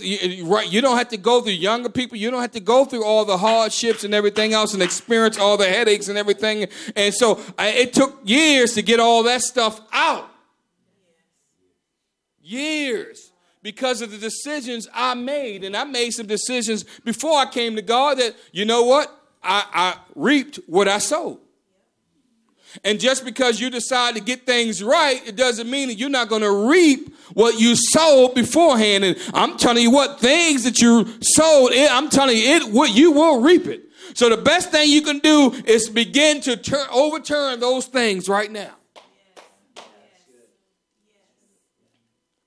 [0.46, 0.70] right?
[0.70, 2.18] You don't have to go through younger people.
[2.18, 5.56] You don't have to go through all the hardships and everything else, and experience all
[5.56, 6.68] the headaches and everything.
[6.98, 10.30] And so, I, it took years to get all that stuff out.
[12.42, 13.27] Years
[13.68, 15.66] because of the decisions I made.
[15.66, 19.14] And I made some decisions before I came to God that, you know what?
[19.44, 21.40] I, I reaped what I sowed.
[22.86, 26.30] And just because you decide to get things right, it doesn't mean that you're not
[26.30, 29.04] going to reap what you sowed beforehand.
[29.04, 33.12] And I'm telling you what, things that you sowed, I'm telling you, it what you
[33.12, 33.84] will reap it.
[34.14, 38.50] So the best thing you can do is begin to turn, overturn those things right
[38.50, 38.77] now.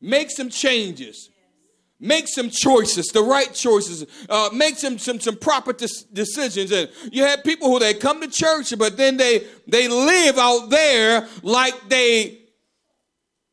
[0.01, 1.31] Make some changes.
[2.01, 6.73] make some choices, the right choices, uh, make some some some proper des- decisions.
[6.73, 10.71] And you have people who they come to church, but then they they live out
[10.71, 12.39] there like they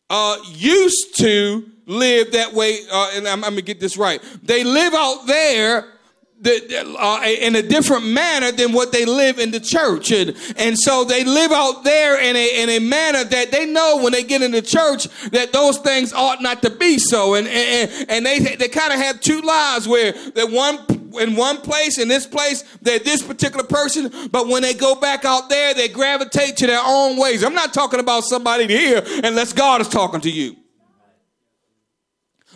[0.10, 2.80] uh, used to live that way.
[2.90, 4.24] Uh, and I'm, I'm gonna get this right.
[4.44, 5.97] They live out there the,
[6.46, 10.12] uh, in a different manner than what they live in the church.
[10.12, 13.98] And, and so they live out there in a, in a manner that they know
[14.02, 17.34] when they get in the church that those things ought not to be so.
[17.34, 20.80] And, and, and they, they kind of have two lives where that one
[21.20, 25.26] in one place, in this place, they're this particular person, but when they go back
[25.26, 27.44] out there, they gravitate to their own ways.
[27.44, 30.56] I'm not talking about somebody here unless God is talking to you.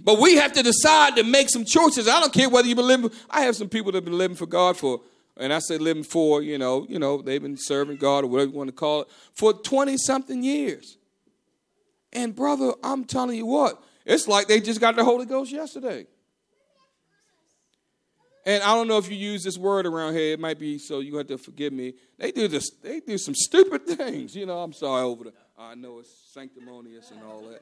[0.03, 2.07] But we have to decide to make some choices.
[2.07, 3.11] I don't care whether you've been living.
[3.29, 5.01] I have some people that have been living for God for,
[5.37, 8.51] and I say living for, you know, you know, they've been serving God or whatever
[8.51, 10.97] you want to call it for 20 something years.
[12.13, 16.07] And brother, I'm telling you what, it's like they just got the Holy Ghost yesterday.
[18.43, 20.33] And I don't know if you use this word around here.
[20.33, 21.93] It might be so you have to forgive me.
[22.17, 22.71] They do this.
[22.71, 24.35] They do some stupid things.
[24.35, 25.33] You know, I'm sorry over the.
[25.59, 27.61] I know it's sanctimonious and all that.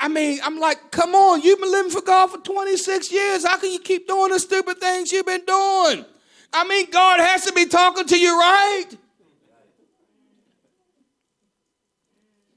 [0.00, 3.46] I mean, I'm like, come on, you've been living for God for 26 years.
[3.46, 6.04] How can you keep doing the stupid things you've been doing?
[6.52, 8.86] I mean, God has to be talking to you, right?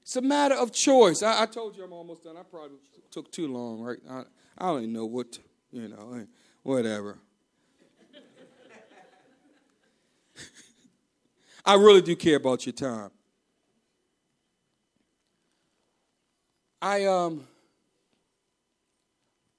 [0.01, 1.21] It's a matter of choice.
[1.21, 2.37] I, I told you I'm almost done.
[2.37, 2.77] I probably
[3.11, 3.97] took too long, right?
[4.09, 4.23] I,
[4.57, 5.41] I don't even know what, to,
[5.71, 6.23] you know, eh,
[6.63, 7.19] whatever.
[11.65, 13.11] I really do care about your time.
[16.81, 17.47] I um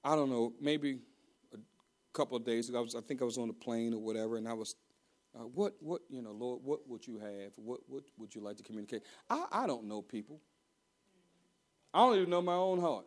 [0.03, 0.99] I don't know, maybe
[1.53, 1.57] a
[2.13, 4.37] couple of days ago, I, was, I think I was on a plane or whatever,
[4.37, 4.75] and I was,
[5.35, 7.51] uh, what, what, you know, Lord, what would you have?
[7.55, 9.03] What, what would you like to communicate?
[9.29, 10.41] I, I don't know people.
[11.93, 13.05] I don't even know my own heart.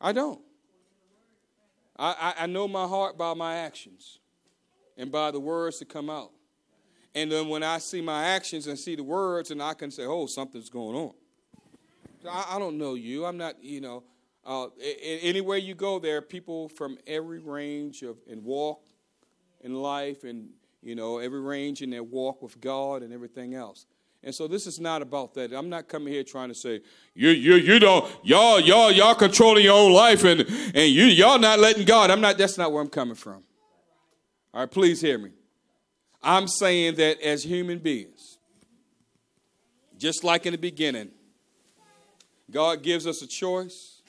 [0.00, 0.40] I don't.
[1.98, 4.20] I, I, I know my heart by my actions
[4.96, 6.30] and by the words that come out.
[7.14, 10.04] And then when I see my actions and see the words, and I can say,
[10.04, 11.14] oh, something's going on.
[12.28, 13.24] I, I don't know you.
[13.24, 14.04] I'm not, you know.
[14.44, 14.68] Uh,
[15.02, 18.80] anywhere you go, there are people from every range of and walk
[19.60, 20.50] in life, and
[20.82, 23.86] you know every range in their walk with God and everything else.
[24.22, 25.52] And so this is not about that.
[25.52, 26.80] I'm not coming here trying to say
[27.14, 31.38] you you you don't y'all y'all y'all controlling your own life and and you y'all
[31.38, 32.10] not letting God.
[32.10, 32.38] I'm not.
[32.38, 33.42] That's not where I'm coming from.
[34.52, 35.30] All right, please hear me.
[36.22, 38.38] I'm saying that as human beings,
[39.96, 41.10] just like in the beginning,
[42.50, 44.00] God gives us a choice,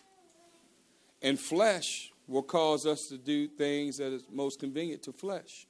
[1.22, 5.66] and flesh will cause us to do things that is most convenient to flesh.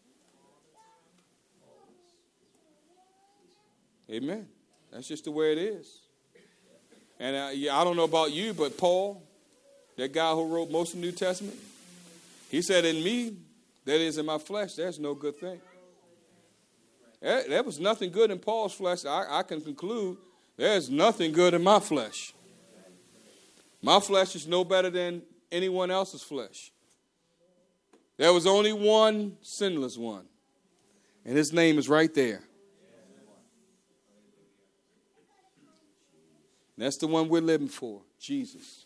[4.09, 4.47] Amen.
[4.91, 6.01] That's just the way it is.
[7.19, 9.23] And uh, yeah, I don't know about you, but Paul,
[9.97, 11.57] that guy who wrote most of the New Testament,
[12.49, 13.35] he said, In me,
[13.85, 15.59] that is in my flesh, there's no good thing.
[17.21, 19.05] There was nothing good in Paul's flesh.
[19.05, 20.17] I, I can conclude
[20.55, 22.33] there's nothing good in my flesh.
[23.81, 25.21] My flesh is no better than
[25.51, 26.71] anyone else's flesh.
[28.17, 30.25] There was only one sinless one,
[31.23, 32.41] and his name is right there.
[36.77, 38.85] That's the one we're living for, Jesus.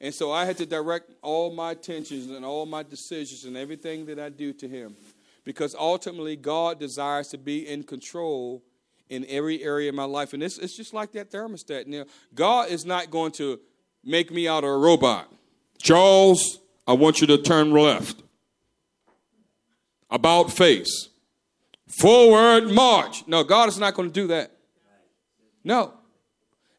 [0.00, 4.06] And so I had to direct all my attentions and all my decisions and everything
[4.06, 4.96] that I do to Him.
[5.44, 8.62] Because ultimately, God desires to be in control
[9.08, 10.34] in every area of my life.
[10.34, 11.86] And it's, it's just like that thermostat.
[11.86, 13.58] Now, God is not going to
[14.04, 15.32] make me out of a robot.
[15.78, 18.22] Charles, I want you to turn left.
[20.10, 21.08] About face.
[21.86, 23.26] Forward march.
[23.26, 24.52] No, God is not going to do that.
[25.64, 25.94] No.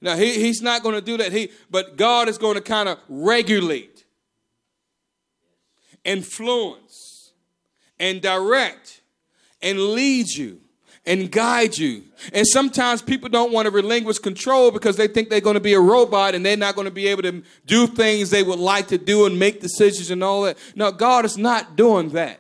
[0.02, 1.32] Now he, he's not going to do that.
[1.32, 4.06] He but God is going to kind of regulate,
[6.06, 7.34] influence,
[8.00, 9.02] and direct
[9.62, 10.62] and lead you
[11.06, 12.04] and guide you.
[12.34, 15.74] And sometimes people don't want to relinquish control because they think they're going to be
[15.74, 18.88] a robot and they're not going to be able to do things they would like
[18.90, 20.58] to do and make decisions and all that.
[20.76, 22.40] No, God is not doing that.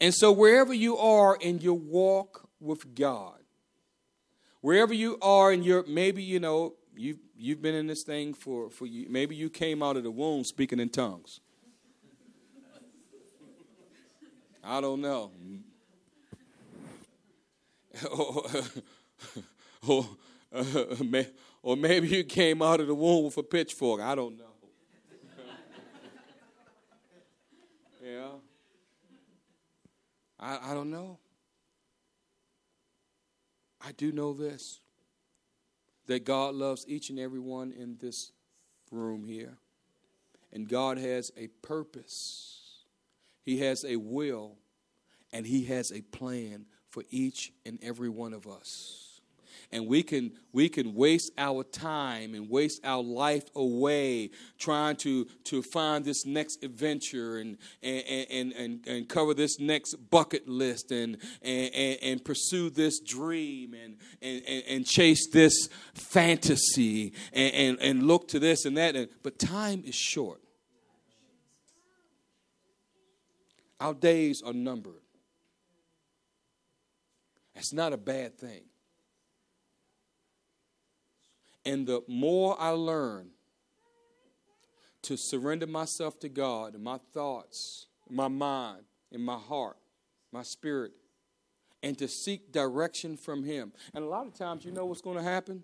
[0.00, 3.38] And so, wherever you are in your walk with God,
[4.60, 8.70] wherever you are in your, maybe, you know, you've, you've been in this thing for,
[8.70, 11.40] for you, maybe you came out of the womb speaking in tongues.
[14.62, 15.32] I don't know.
[18.10, 18.44] or,
[19.86, 20.06] or,
[20.52, 21.24] uh,
[21.62, 24.00] or maybe you came out of the womb with a pitchfork.
[24.00, 24.44] I don't know.
[28.04, 28.28] yeah.
[30.38, 31.18] I, I don't know.
[33.80, 34.80] I do know this.
[36.06, 38.32] that God loves each and every one in this
[38.90, 39.56] room here.
[40.52, 42.59] And God has a purpose,
[43.50, 44.58] He has a will,
[45.32, 49.20] and He has a plan for each and every one of us.
[49.72, 55.24] And we can we can waste our time and waste our life away trying to
[55.46, 60.92] to find this next adventure and and and, and, and cover this next bucket list
[60.92, 68.02] and and, and pursue this dream and, and, and chase this fantasy and, and, and
[68.06, 68.94] look to this and that.
[69.24, 70.40] But time is short
[73.80, 75.02] our days are numbered
[77.54, 78.62] that's not a bad thing
[81.64, 83.30] and the more I learn
[85.02, 89.76] to surrender myself to God my thoughts, my mind, and my heart,
[90.32, 90.92] my spirit,
[91.82, 93.72] and to seek direction from Him.
[93.94, 95.62] And a lot of times, you know what's going to happen?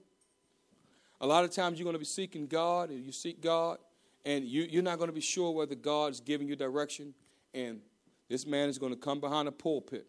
[1.21, 3.79] A lot of times, you're going to be seeking God, and you seek God,
[4.25, 7.15] and you, are not going to be sure whether God is giving you direction.
[7.55, 7.81] And
[8.29, 10.07] this man is going to come behind a pulpit,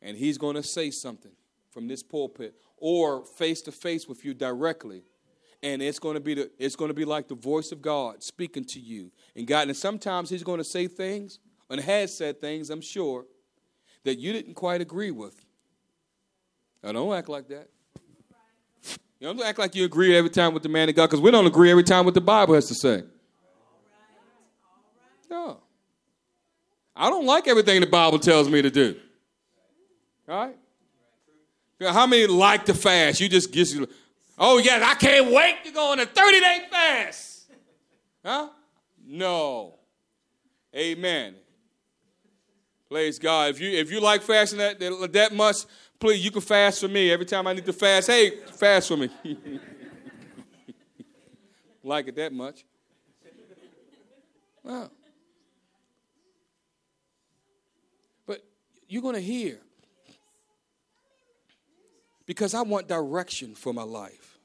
[0.00, 1.32] and he's going to say something
[1.70, 5.02] from this pulpit or face to face with you directly
[5.64, 8.22] and it's going to be the, it's going to be like the voice of God
[8.22, 12.40] speaking to you and God and sometimes he's going to say things and has said
[12.40, 13.26] things I'm sure
[14.04, 15.44] that you didn't quite agree with.
[16.84, 17.68] I don't act like that.
[19.18, 21.30] You don't act like you agree every time with the man of God because we
[21.30, 23.02] don't agree every time what the Bible has to say.
[25.30, 25.63] No.
[26.96, 28.96] I don't like everything the Bible tells me to do.
[30.28, 30.56] All right?
[31.92, 33.20] How many like to fast?
[33.20, 33.68] You just get,
[34.38, 37.50] oh, yes, I can't wait to go on a 30 day fast.
[38.24, 38.48] Huh?
[39.06, 39.74] No.
[40.74, 41.34] Amen.
[42.90, 43.50] Praise God.
[43.50, 45.64] If you if you like fasting that, that, that much,
[45.98, 47.10] please, you can fast for me.
[47.10, 49.10] Every time I need to fast, hey, fast for me.
[51.82, 52.64] like it that much.
[54.62, 54.90] Wow.
[58.26, 58.42] But
[58.94, 59.58] you're going to hear
[62.26, 64.38] because I want direction for my life.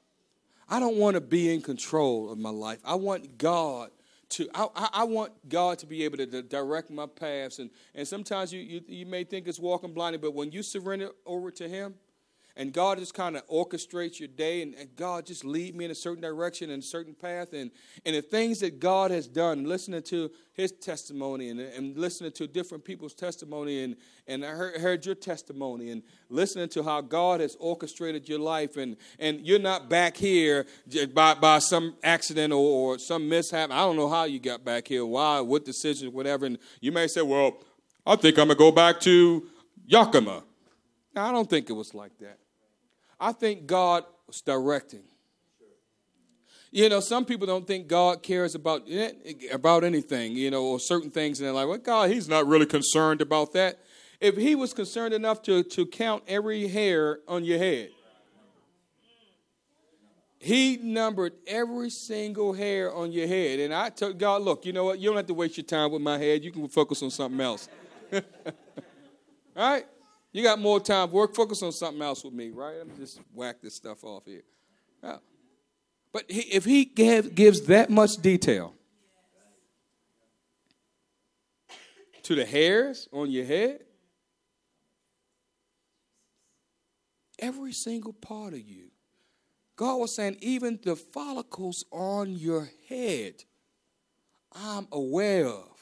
[0.68, 2.80] I don't want to be in control of my life.
[2.84, 3.92] I want God
[4.30, 8.52] to I, I want God to be able to direct my paths and, and sometimes
[8.52, 11.94] you, you, you may think it's walking blindly, but when you surrender over to him,
[12.60, 15.92] and God just kind of orchestrates your day, and, and, God just lead me in
[15.92, 17.72] a certain direction and a certain path, and
[18.06, 22.48] and the things that God has done, listening to His testimony, and, and listening to
[22.48, 23.96] different people's testimony, and
[24.28, 28.76] and I heard, heard your testimony, and listening to how God has orchestrated your life,
[28.76, 30.68] and and you're not back here
[31.14, 32.58] by by some accident or,
[32.96, 33.72] or some mishap.
[33.72, 37.08] I don't know how you got back here, why, what decision, whatever, and you may
[37.08, 37.64] say, well,
[38.06, 39.48] I think I'm gonna go back to
[39.86, 40.44] Yakima.
[41.16, 42.38] I don't think it was like that.
[43.20, 45.04] I think God was directing.
[46.72, 49.12] You know, some people don't think God cares about eh,
[49.52, 52.68] about anything, you know, or certain things, and they're like, "Well, God, He's not really
[52.68, 53.80] concerned about that."
[54.20, 57.90] If He was concerned enough to to count every hair on your head,
[60.38, 63.60] He numbered every single hair on your head.
[63.60, 65.00] And I told God, "Look, you know what?
[65.00, 66.44] You don't have to waste your time with my head.
[66.44, 67.68] You can focus on something else."
[68.14, 68.22] All
[69.58, 69.86] right.
[70.32, 71.12] You got more time.
[71.12, 72.78] Work, focus on something else with me, right?
[72.82, 74.44] I'm just whack this stuff off here.
[75.04, 75.18] Yeah.
[76.12, 78.74] But he, if he gave, gives that much detail
[82.24, 83.82] to the hairs on your head,
[87.40, 88.90] every single part of you,
[89.76, 93.44] God was saying, even the follicles on your head,
[94.52, 95.78] I'm aware of.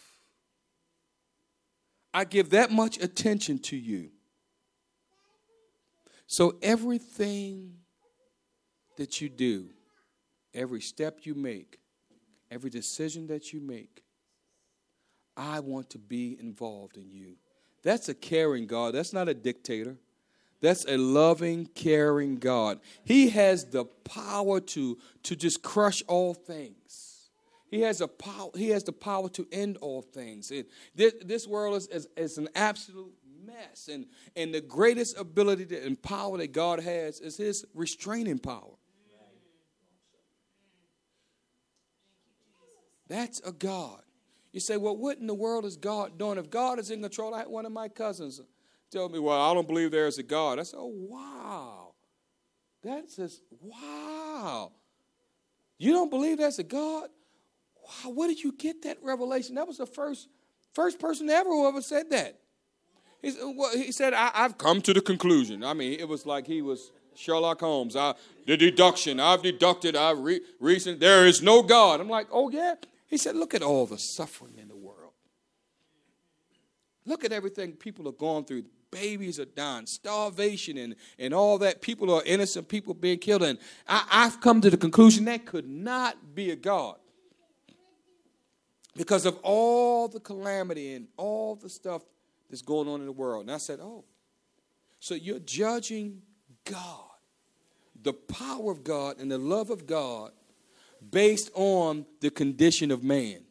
[2.14, 4.12] I give that much attention to you.
[6.28, 7.74] So everything
[8.98, 9.70] that you do,
[10.54, 11.80] every step you make,
[12.52, 14.04] every decision that you make,
[15.38, 17.36] I want to be involved in you.
[17.84, 18.94] That's a caring God.
[18.94, 19.96] That's not a dictator.
[20.60, 22.80] That's a loving, caring God.
[23.06, 27.30] He has the power to, to just crush all things.
[27.70, 30.52] He has, a power, he has the power to end all things.
[30.52, 33.14] It, this, this world is, is, is an absolute
[33.48, 33.90] mess.
[33.92, 38.76] And, and the greatest ability to, and power that God has is his restraining power.
[43.08, 44.02] That's a God.
[44.52, 46.38] You say, well, what in the world is God doing?
[46.38, 48.42] If God is in control, I had one of my cousins
[48.92, 50.60] tell me, well, I don't believe there's a God.
[50.60, 51.94] I said, oh, wow.
[52.84, 54.72] That's just, wow.
[55.78, 57.10] You don't believe there's a God?
[57.76, 59.56] Wow, where did you get that revelation?
[59.56, 60.28] That was the first,
[60.74, 62.40] first person ever who ever said that.
[63.22, 63.32] He,
[63.76, 65.64] he said, I, have come to the conclusion.
[65.64, 67.96] I mean, it was like he was Sherlock Holmes.
[67.96, 68.14] I,
[68.46, 69.20] the deduction.
[69.20, 69.96] I've deducted.
[69.96, 71.00] I've re- reasoned.
[71.00, 72.00] There is no God.
[72.00, 72.76] I'm like, oh yeah.
[73.08, 75.14] He said, look at all the suffering in the world.
[77.06, 78.66] Look at everything people are going through.
[78.92, 81.82] Babies are dying, starvation, and, and all that.
[81.82, 83.44] People are innocent, people being killed.
[83.44, 83.58] And
[83.88, 86.96] I, I've come to the conclusion that could not be a God
[88.96, 92.04] because of all the calamity and all the stuff
[92.50, 93.44] that's going on in the world.
[93.44, 94.06] And I said, Oh,
[95.00, 96.22] so you're judging
[96.66, 97.10] God,
[98.02, 100.32] the power of God and the love of God
[101.12, 103.42] based on the condition of man.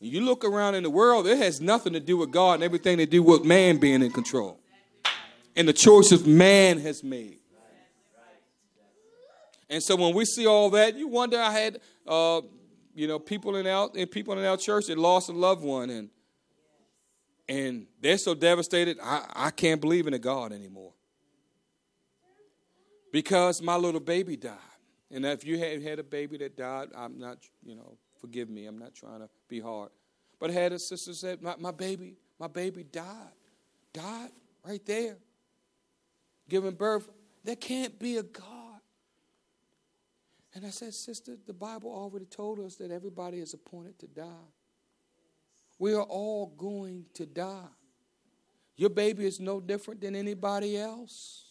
[0.00, 2.98] You look around in the world, it has nothing to do with God and everything
[2.98, 4.60] to do with man being in control
[5.56, 7.38] and the choices man has made.
[9.68, 11.38] And so when we see all that, you wonder.
[11.40, 12.42] I had, uh,
[12.94, 16.10] you know, people in our people in our church that lost a loved one, and
[17.48, 18.98] and they're so devastated.
[19.02, 20.92] I, I can't believe in a God anymore
[23.12, 24.58] because my little baby died.
[25.10, 28.66] And if you had had a baby that died, I'm not, you know, forgive me.
[28.66, 29.90] I'm not trying to be hard.
[30.40, 33.32] But I had a sister said, my, my baby, my baby died.
[33.92, 34.30] Died
[34.66, 35.16] right there.
[36.48, 37.08] Giving birth.
[37.44, 38.80] There can't be a God.
[40.54, 44.50] And I said, Sister, the Bible already told us that everybody is appointed to die.
[45.78, 47.68] We are all going to die.
[48.76, 51.44] Your baby is no different than anybody else.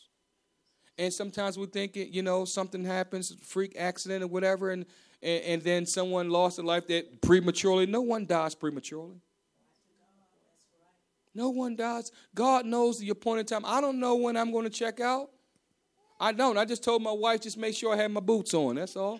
[0.97, 4.85] And sometimes we think, you know, something happens, freak accident or whatever, and,
[5.21, 7.85] and, and then someone lost their life that prematurely.
[7.85, 9.21] No one dies prematurely.
[11.33, 12.11] No one dies.
[12.35, 13.63] God knows the appointed time.
[13.65, 15.29] I don't know when I'm going to check out.
[16.19, 16.57] I don't.
[16.57, 18.75] I just told my wife, just make sure I have my boots on.
[18.75, 19.19] That's all.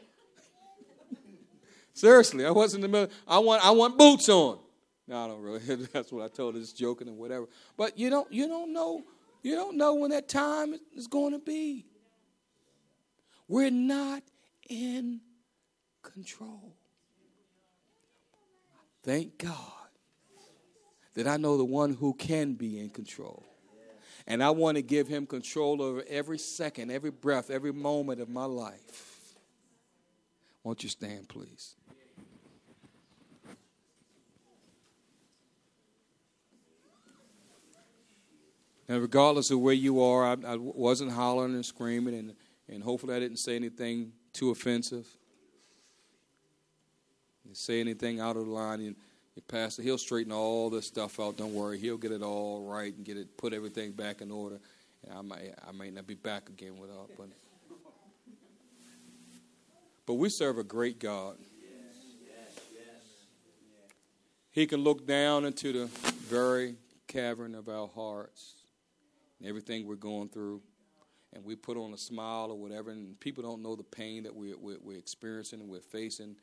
[1.94, 3.16] Seriously, I wasn't in the middle.
[3.28, 4.60] I want, I want boots on.
[5.08, 5.60] No, I don't really.
[5.94, 7.48] That's what I told her, just joking and whatever.
[7.78, 9.04] But you don't, you don't know,
[9.42, 11.86] you don't know when that time is going to be.
[13.48, 14.24] We're not
[14.70, 15.22] in
[16.02, 16.76] control.
[19.04, 19.58] Thank God
[21.14, 23.46] that I know the one who can be in control.
[24.26, 28.30] And I want to give him control over every second, every breath, every moment of
[28.30, 29.36] my life.
[30.64, 31.76] Won't you stand, please?
[38.94, 42.36] And regardless of where you are, I, I wasn't hollering and screaming, and,
[42.70, 45.08] and hopefully I didn't say anything too offensive.
[47.54, 48.96] say anything out of the line, and
[49.36, 51.38] your pastor, he'll straighten all this stuff out.
[51.38, 54.60] Don't worry, he'll get it all right and get it, put everything back in order.
[55.08, 57.30] And I might, I might not be back again without, but,
[60.06, 61.38] but we serve a great God.
[64.52, 65.86] He can look down into the
[66.28, 66.76] very
[67.08, 68.63] cavern of our hearts
[69.46, 70.62] everything we're going through,
[71.34, 74.36] and we put on a smile or whatever, and people don't know the pain that
[74.36, 76.36] we're, we're, we're experiencing and we're facing.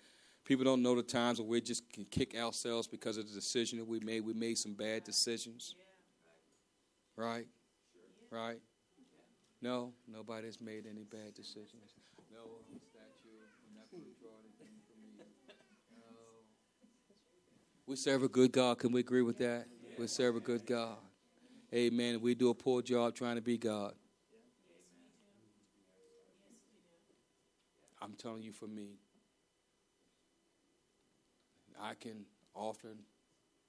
[0.44, 3.78] People don't know the times when we just can kick ourselves because of the decision
[3.78, 4.20] that we made.
[4.20, 5.74] We made some bad decisions.
[7.16, 7.46] Right?
[8.30, 8.58] Right?
[9.62, 11.92] No, nobody has made any bad decisions.
[12.32, 12.40] No
[12.78, 13.28] statue.
[14.20, 14.30] draw.
[15.98, 16.06] No.
[17.86, 18.78] We serve a good God.
[18.78, 19.66] Can we agree with that?
[19.98, 20.96] We serve a good God.
[21.72, 22.20] Amen.
[22.20, 23.94] We do a poor job trying to be God.
[28.02, 28.98] I'm telling you, for me,
[31.80, 32.24] I can
[32.54, 32.98] often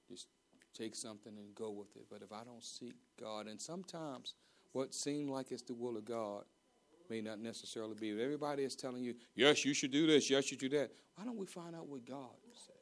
[0.09, 0.27] just
[0.73, 2.05] take something and go with it.
[2.09, 4.33] But if I don't seek God, and sometimes
[4.71, 6.43] what seems like it's the will of God
[7.09, 8.09] may not necessarily be.
[8.09, 10.91] If everybody is telling you, yes, you should do this, yes, you should do that,
[11.15, 12.75] why don't we find out what God says?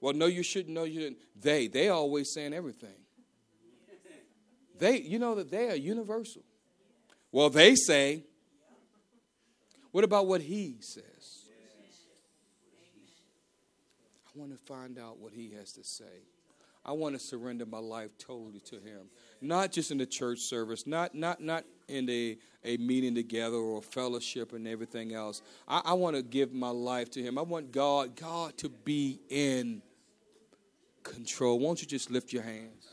[0.00, 0.74] Well, no, you shouldn't.
[0.74, 1.18] No, you didn't.
[1.34, 3.03] They, they always saying everything.
[4.78, 6.42] They, you know that they are universal.
[7.30, 8.22] Well, they say,
[9.92, 11.04] what about what he says?
[14.26, 16.24] I want to find out what he has to say.
[16.84, 19.08] I want to surrender my life totally to him.
[19.40, 23.80] Not just in the church service, not not not in a, a meeting together or
[23.80, 25.40] fellowship and everything else.
[25.66, 27.38] I, I want to give my life to him.
[27.38, 29.82] I want God, God to be in
[31.02, 31.58] control.
[31.58, 32.83] Won't you just lift your hands?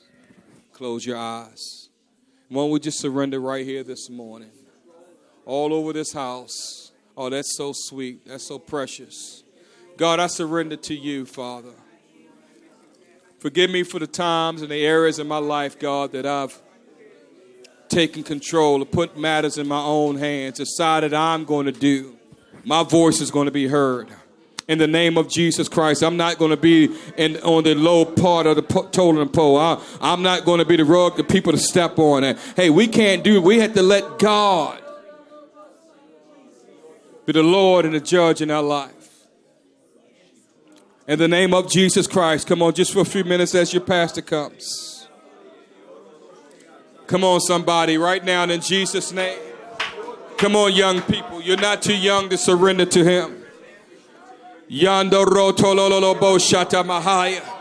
[0.82, 1.90] Close your eyes.
[2.50, 4.50] Won't we just surrender right here this morning?
[5.46, 6.92] All over this house.
[7.16, 8.26] Oh, that's so sweet.
[8.26, 9.44] That's so precious.
[9.96, 11.74] God, I surrender to you, Father.
[13.38, 16.60] Forgive me for the times and the areas in my life, God, that I've
[17.88, 22.18] taken control, put matters in my own hands, decided I'm going to do.
[22.66, 24.10] My voice is going to be heard.
[24.68, 28.04] In the name of Jesus Christ, I'm not going to be in, on the low
[28.04, 29.58] part of the totem pole.
[29.58, 32.24] I, I'm not going to be the rug the people to step on.
[32.24, 33.44] And hey, we can't do it.
[33.44, 34.82] We have to let God
[37.26, 38.94] be the Lord and the judge in our life.
[41.08, 43.82] In the name of Jesus Christ, come on, just for a few minutes as your
[43.82, 45.08] pastor comes.
[47.08, 49.38] Come on, somebody, right now in Jesus' name.
[50.38, 51.42] Come on, young people.
[51.42, 53.44] You're not too young to surrender to Him.
[54.70, 57.61] Yando roto lolo bo shata mahaya.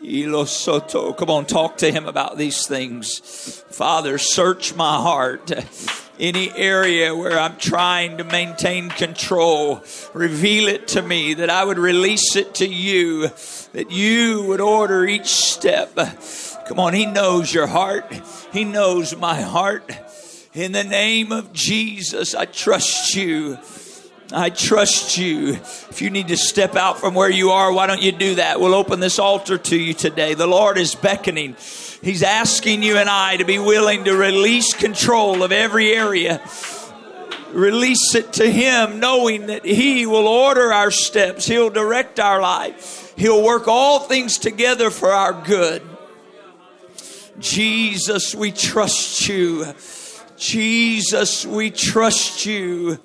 [0.00, 3.18] Come on, talk to him about these things.
[3.68, 5.50] Father, search my heart.
[6.20, 9.84] Any area where I'm trying to maintain control,
[10.14, 13.28] reveal it to me, that I would release it to you,
[13.72, 15.94] that you would order each step.
[16.66, 18.12] Come on, he knows your heart,
[18.52, 19.92] he knows my heart.
[20.54, 23.58] In the name of Jesus, I trust you.
[24.32, 25.54] I trust you.
[25.54, 28.60] If you need to step out from where you are, why don't you do that?
[28.60, 30.34] We'll open this altar to you today.
[30.34, 31.56] The Lord is beckoning.
[32.02, 36.42] He's asking you and I to be willing to release control of every area.
[37.52, 43.14] Release it to Him, knowing that He will order our steps, He'll direct our life,
[43.16, 45.82] He'll work all things together for our good.
[47.38, 49.72] Jesus, we trust you.
[50.36, 52.98] Jesus, we trust you.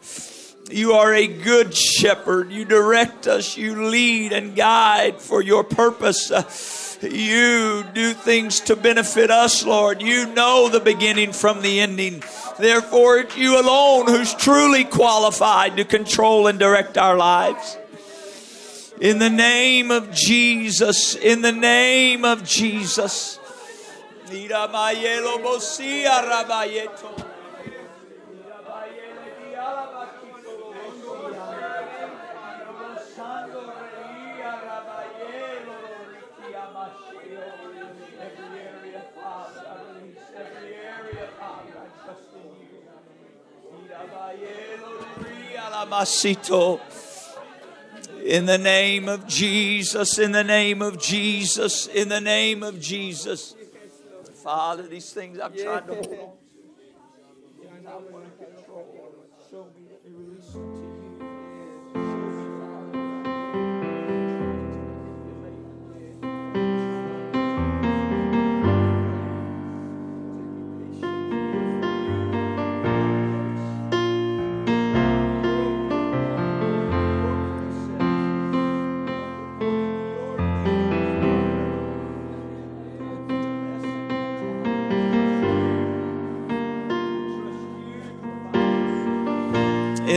[0.73, 2.51] You are a good shepherd.
[2.51, 6.31] You direct us, you lead and guide for your purpose.
[6.31, 6.49] Uh,
[7.07, 10.01] you do things to benefit us, Lord.
[10.01, 12.23] You know the beginning from the ending.
[12.57, 17.77] Therefore, it's you alone who's truly qualified to control and direct our lives.
[18.99, 23.37] In the name of Jesus, in the name of Jesus.
[48.23, 53.55] In the name of Jesus, in the name of Jesus, in the name of Jesus.
[54.43, 56.42] Father, these things I've tried to hold on.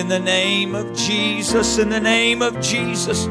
[0.07, 3.27] In the name of Jesus, in the name of Jesus.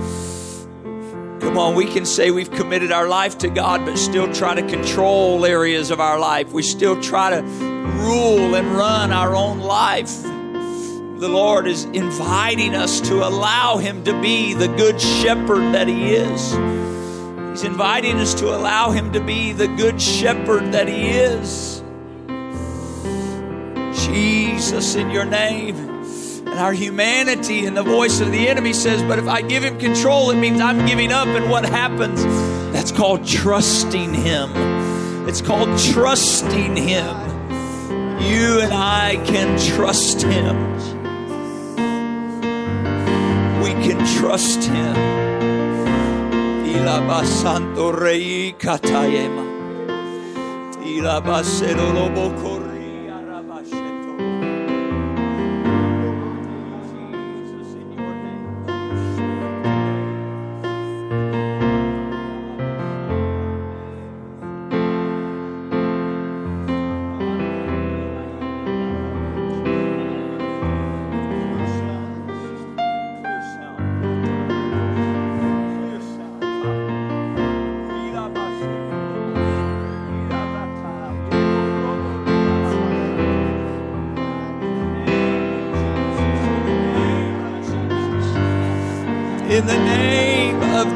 [1.39, 4.61] Come on, we can say we've committed our life to God, but still try to
[4.61, 6.51] control areas of our life.
[6.51, 10.21] We still try to rule and run our own life.
[10.23, 16.13] The Lord is inviting us to allow Him to be the good shepherd that He
[16.13, 16.51] is.
[17.51, 21.81] He's inviting us to allow Him to be the good shepherd that He is.
[24.05, 25.94] Jesus, in your name
[26.55, 29.77] and our humanity and the voice of the enemy says, but if I give him
[29.77, 31.27] control, it means I'm giving up.
[31.27, 32.23] And what happens?
[32.71, 34.51] That's called trusting him.
[35.27, 37.13] It's called trusting him.
[38.21, 40.55] You and I can trust him.
[43.61, 44.95] We can trust him.
[46.73, 49.43] Ilabasanto rei katayema.
[50.85, 52.64] Ilabasero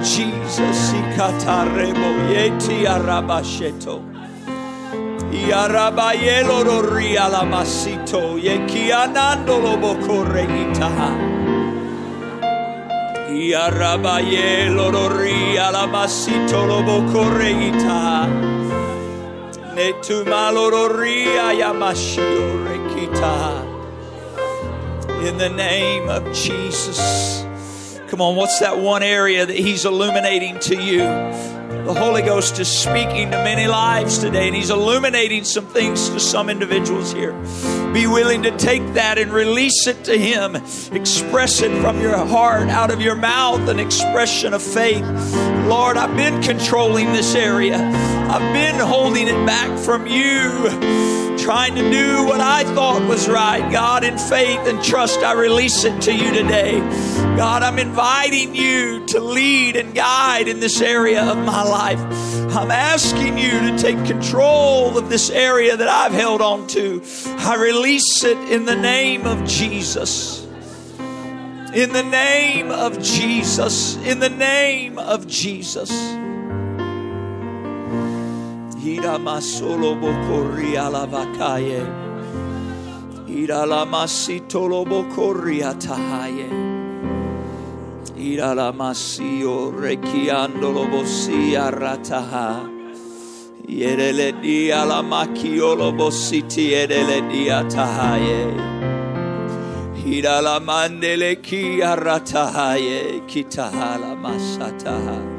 [0.04, 4.04] Jesus, Ikataremo Yeti Arabasheto.
[5.32, 11.40] Yarabayelo Roria Lamasito, Yekianando Lobocore Itaha.
[13.40, 18.28] Ia rabaye lororia la masito lobo correita.
[19.76, 23.64] Ne tu malororia yamashio rekita.
[25.26, 27.49] In the name of Jesus.
[28.10, 30.98] Come on, what's that one area that He's illuminating to you?
[30.98, 36.20] The Holy Ghost is speaking to many lives today, and He's illuminating some things to
[36.20, 37.34] some individuals here.
[37.94, 40.56] Be willing to take that and release it to Him.
[40.92, 45.06] Express it from your heart, out of your mouth, an expression of faith.
[45.68, 51.19] Lord, I've been controlling this area, I've been holding it back from you
[51.50, 53.72] trying to do what I thought was right.
[53.72, 56.78] God, in faith and trust, I release it to you today.
[57.38, 62.00] God, I'm inviting you to lead and guide in this area of my life.
[62.56, 67.02] I'm asking you to take control of this area that I've held on to.
[67.26, 70.46] I release it in the name of Jesus.
[71.74, 73.96] In the name of Jesus.
[74.06, 75.90] In the name of Jesus.
[78.90, 81.82] Ira masolo bokori alavakaye.
[83.42, 86.50] Ira la masitolo bokori atahaye.
[88.18, 92.68] Ira la masio rekiandolo bosia rataha.
[93.68, 98.44] Yerele dia la makiolo bositi edele dia tahaye.
[100.18, 105.39] Ira la mandele ki aratahaye kitahala masataha.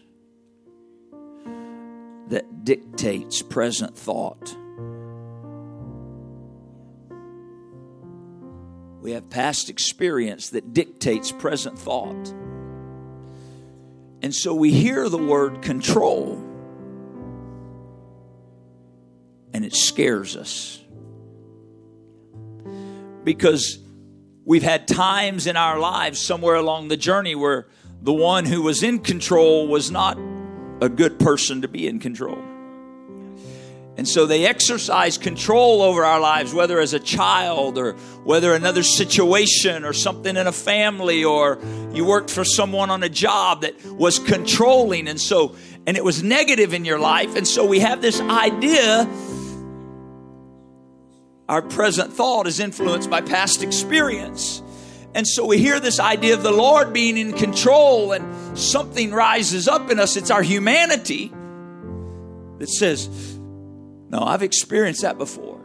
[2.31, 4.55] that dictates present thought.
[9.01, 12.29] We have past experience that dictates present thought.
[14.21, 16.35] And so we hear the word control,
[19.53, 20.81] and it scares us.
[23.25, 23.77] Because
[24.45, 27.67] we've had times in our lives somewhere along the journey where
[28.01, 30.17] the one who was in control was not
[30.81, 32.43] a good person to be in control.
[33.97, 37.93] And so they exercise control over our lives, whether as a child or
[38.23, 41.59] whether another situation or something in a family or
[41.93, 45.07] you worked for someone on a job that was controlling.
[45.07, 45.55] And so,
[45.85, 47.35] and it was negative in your life.
[47.35, 49.07] And so we have this idea
[51.51, 54.63] our present thought is influenced by past experience.
[55.13, 59.67] And so we hear this idea of the Lord being in control, and something rises
[59.67, 60.15] up in us.
[60.15, 61.27] It's our humanity
[62.59, 63.09] that says,
[64.09, 65.59] No, I've experienced that before.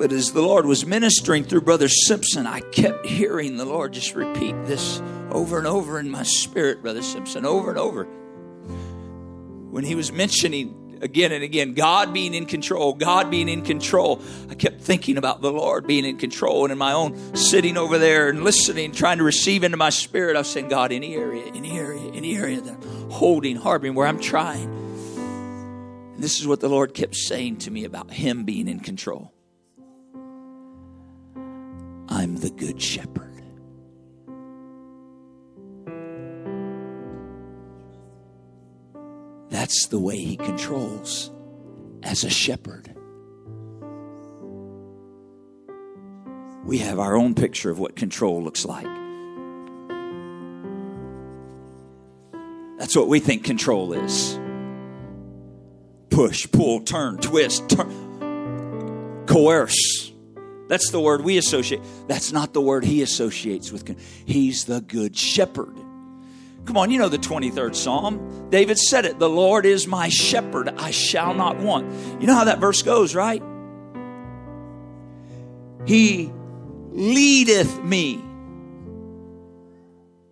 [0.00, 4.14] But as the Lord was ministering through Brother Simpson, I kept hearing the Lord just
[4.14, 8.04] repeat this over and over in my spirit, Brother Simpson, over and over.
[8.04, 14.20] When he was mentioning again and again God being in control, God being in control.
[14.48, 16.64] I kept thinking about the Lord being in control.
[16.64, 20.36] And in my own sitting over there and listening, trying to receive into my spirit,
[20.36, 24.06] I was saying, God, any area, any area, any area that I'm holding, harboring, where
[24.06, 24.68] I'm trying.
[26.14, 29.32] And this is what the Lord kept saying to me about Him being in control.
[32.08, 33.29] I'm the good shepherd.
[39.50, 41.30] That's the way he controls
[42.02, 42.94] as a shepherd.
[46.64, 48.86] We have our own picture of what control looks like.
[52.78, 54.38] That's what we think control is
[56.10, 60.12] push, pull, turn, twist, turn, coerce.
[60.68, 61.80] That's the word we associate.
[62.06, 63.98] That's not the word he associates with.
[64.26, 65.79] He's the good shepherd.
[66.66, 68.48] Come on, you know the 23rd Psalm.
[68.50, 71.90] David said it The Lord is my shepherd, I shall not want.
[72.20, 73.42] You know how that verse goes, right?
[75.86, 76.32] He
[76.90, 78.22] leadeth me.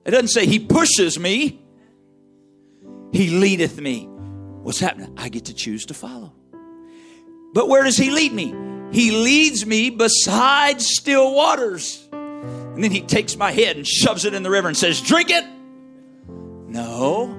[0.05, 1.61] It doesn't say he pushes me,
[3.13, 4.07] he leadeth me.
[4.63, 5.15] What's happening?
[5.17, 6.33] I get to choose to follow.
[7.55, 8.55] But where does he lead me?
[8.93, 12.07] He leads me beside still waters.
[12.13, 15.31] And then he takes my head and shoves it in the river and says, Drink
[15.31, 15.45] it.
[16.69, 17.37] No,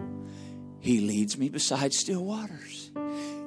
[0.79, 2.91] He leads me beside still waters.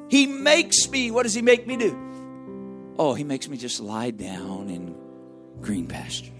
[0.08, 2.94] He makes me, what does He make me do?
[2.98, 4.94] Oh, He makes me just lie down in
[5.60, 6.30] green pastures.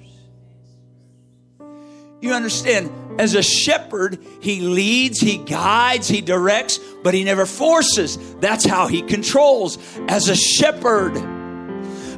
[2.23, 8.17] You understand, as a shepherd, he leads, he guides, he directs, but he never forces.
[8.37, 9.77] That's how he controls.
[10.07, 11.17] As a shepherd,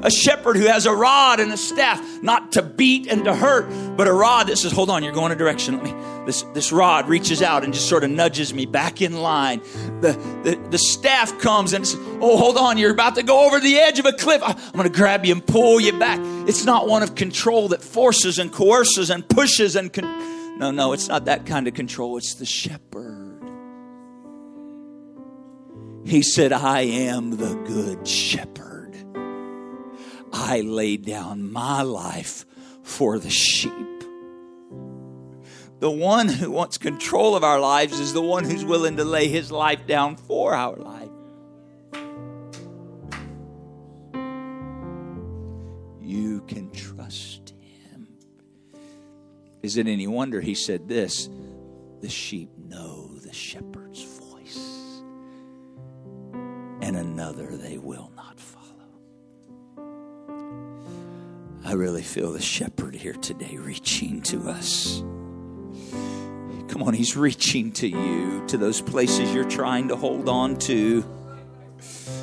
[0.02, 3.66] a shepherd who has a rod and a staff, not to beat and to hurt,
[3.96, 5.76] but a rod that says, Hold on, you're going a direction.
[5.76, 5.90] Let me.
[6.26, 9.60] This, this rod reaches out and just sort of nudges me back in line.
[10.00, 13.60] The, the, the staff comes and says, Oh, hold on, you're about to go over
[13.60, 14.42] the edge of a cliff.
[14.42, 16.18] I'm going to grab you and pull you back.
[16.48, 19.92] It's not one of control that forces and coerces and pushes and.
[19.92, 22.16] Con- no, no, it's not that kind of control.
[22.16, 23.24] It's the shepherd.
[26.04, 28.94] He said, I am the good shepherd.
[30.32, 32.44] I lay down my life
[32.82, 33.93] for the sheep.
[35.80, 39.28] The one who wants control of our lives is the one who's willing to lay
[39.28, 41.10] his life down for our life.
[46.00, 48.08] You can trust him.
[49.62, 51.28] Is it any wonder he said this?
[52.00, 55.02] The sheep know the shepherd's voice,
[56.80, 58.62] and another they will not follow.
[61.64, 65.02] I really feel the shepherd here today reaching to us.
[66.74, 71.04] Come on, he's reaching to you, to those places you're trying to hold on to.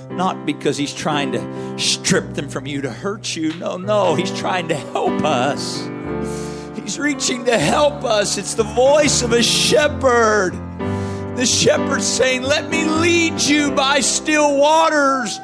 [0.09, 3.53] Not because he's trying to strip them from you to hurt you.
[3.53, 5.87] No, no, he's trying to help us.
[6.75, 8.37] He's reaching to help us.
[8.37, 10.51] It's the voice of a shepherd.
[11.37, 15.39] The shepherd saying, Let me lead you by still waters.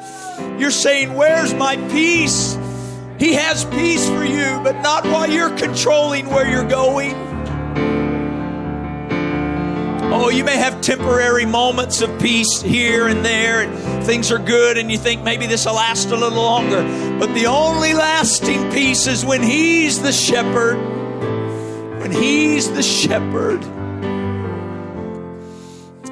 [0.58, 2.58] You're saying, Where's my peace?
[3.18, 7.27] He has peace for you, but not while you're controlling where you're going.
[10.10, 14.78] Oh, you may have temporary moments of peace here and there, and things are good,
[14.78, 16.82] and you think maybe this will last a little longer.
[17.18, 20.78] But the only lasting peace is when He's the shepherd.
[22.00, 23.60] When He's the shepherd.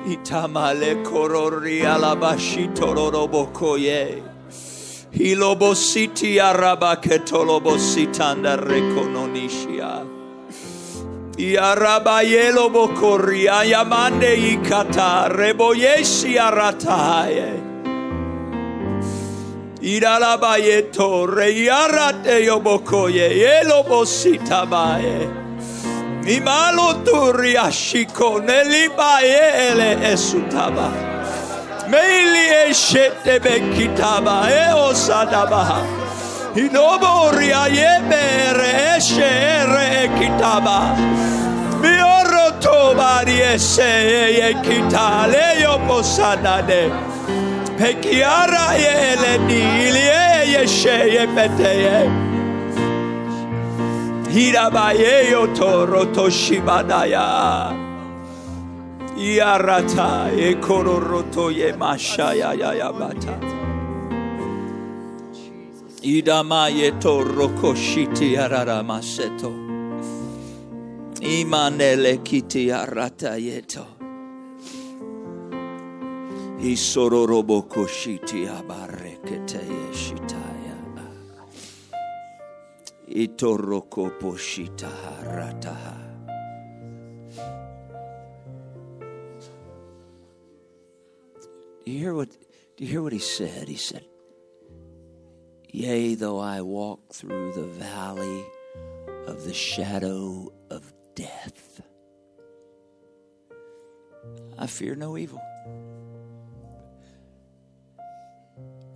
[0.06, 4.22] Itamale korori alabashi tororobokoye.
[5.10, 10.04] Hilobositi arabaketolobositanda rekononishia.
[11.38, 17.60] Iarabayelo bokoria yamande ikata reboyeshi arataye.
[19.82, 25.28] Iralabayeto reyarate yobokoye yelo elobositabaye.
[26.24, 30.88] Imalo turiashiko nelibaye esutaba.
[31.90, 34.72] Meili eshete bekitaba e
[36.56, 36.64] osadabaha.
[36.64, 40.96] Inobo riayemere eshere kitaba.
[41.80, 43.82] Mioro tobari ese
[44.40, 46.90] e kitale yo posanade.
[47.76, 52.10] Pekiara ele nili e eshe e peteye.
[54.30, 57.74] Hirabaye yo toro toshibadaya.
[59.16, 61.72] Yarata e kororoto ye.
[66.06, 69.50] Idama ye toroko shiti arara maseto.
[71.20, 73.86] Imanele kiti arata yeto.
[76.60, 80.76] Isororoboko shiti abarekete ye shitaya.
[83.08, 85.96] Itoroko poshita harataha.
[91.84, 92.30] Do you hear what
[92.76, 93.68] do you hear what he said?
[93.68, 94.04] He said,
[95.70, 98.44] Yea, though I walk through the valley
[99.26, 101.80] of the shadow of death,
[104.58, 105.42] I fear no evil.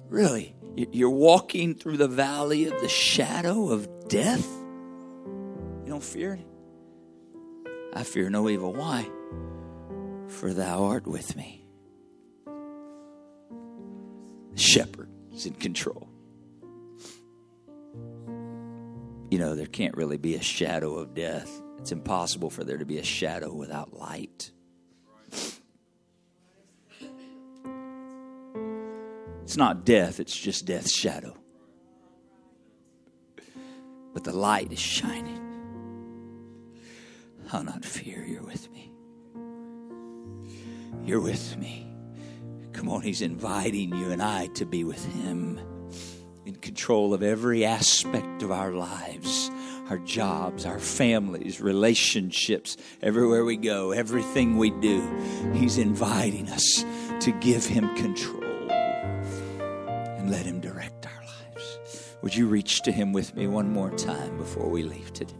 [0.09, 4.47] Really, you're walking through the valley of the shadow of death?
[4.47, 6.47] You don't fear it?
[7.92, 8.72] I fear no evil.
[8.72, 9.09] Why?
[10.28, 11.60] For thou art with me
[14.52, 16.09] The shepherd is in control.
[19.31, 21.62] You know, there can't really be a shadow of death.
[21.78, 24.51] It's impossible for there to be a shadow without light.
[29.43, 31.36] It's not death, it's just death's shadow.
[34.12, 35.39] But the light is shining.
[37.52, 38.93] I'll not fear, you're with me.
[41.05, 41.86] You're with me.
[42.73, 45.61] Come on, He's inviting you and I to be with Him
[46.51, 49.51] in control of every aspect of our lives
[49.89, 55.02] our jobs, our families, relationships, everywhere we go, everything we do.
[55.52, 56.85] He's inviting us
[57.18, 62.14] to give Him control and let Him direct our lives.
[62.22, 65.35] Would you reach to him with me one more time before we leave today?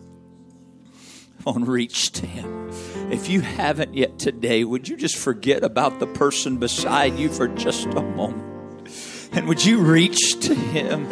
[1.47, 2.71] on, reach to him.
[3.13, 7.47] If you haven't yet today, would you just forget about the person beside you for
[7.47, 8.50] just a moment?
[9.33, 11.09] And would you reach to him?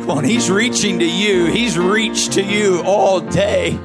[0.00, 1.46] Come on, he's reaching to you.
[1.46, 3.78] He's reached to you all day.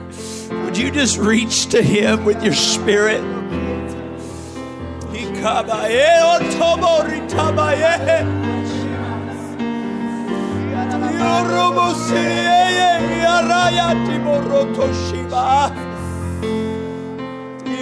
[0.49, 3.21] Would you just reach to him with your spirit?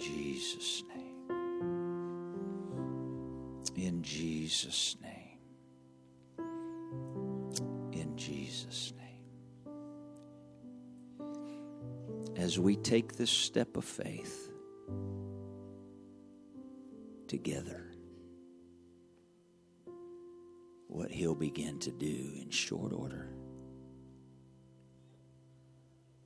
[0.00, 0.96] Jesus' name.
[3.76, 5.38] In Jesus' name.
[7.92, 9.20] In Jesus' name.
[12.36, 14.50] As we take this step of faith
[17.28, 17.92] together,
[20.88, 23.28] what He'll begin to do in short order.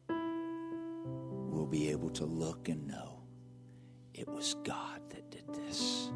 [0.09, 3.14] We'll be able to look and know
[4.15, 6.11] it was God that did this.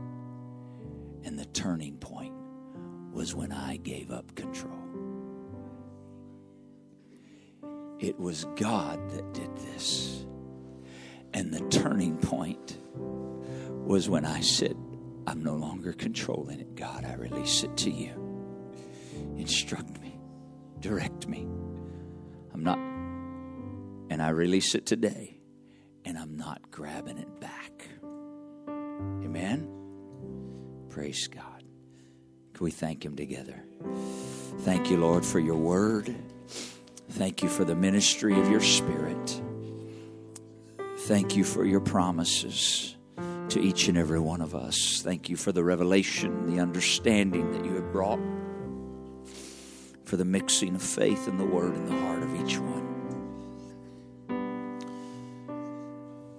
[1.25, 2.35] And the turning point
[3.12, 4.73] was when I gave up control.
[7.99, 10.25] It was God that did this.
[11.35, 14.77] And the turning point was when I said,
[15.27, 16.77] I'm no longer controlling it.
[16.77, 18.15] God, I release it to you.
[19.37, 20.19] Instruct me,
[20.81, 21.49] direct me.
[22.55, 25.38] I'm not, and I release it today,
[26.09, 27.86] and I'm not grabbing it back.
[28.66, 29.68] Amen.
[30.89, 31.62] Praise God.
[32.55, 33.62] Can we thank Him together?
[34.60, 36.16] Thank you, Lord, for your word.
[37.10, 39.43] Thank you for the ministry of your spirit.
[41.01, 42.97] Thank you for your promises
[43.51, 45.02] to each and every one of us.
[45.02, 48.20] Thank you for the revelation, the understanding that you have brought,
[50.06, 52.88] for the mixing of faith and the word in the heart of each one.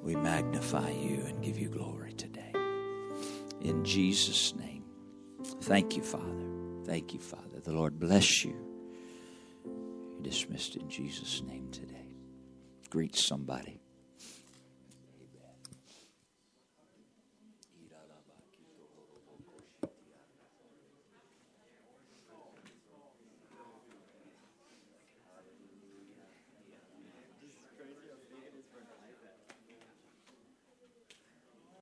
[0.09, 2.51] We magnify you and give you glory today.
[3.61, 4.83] in Jesus' name.
[5.61, 6.47] Thank you, Father.
[6.83, 7.59] Thank you, Father.
[7.63, 8.55] The Lord bless you.
[9.65, 12.15] You're dismissed in Jesus' name today.
[12.89, 13.78] Greet somebody.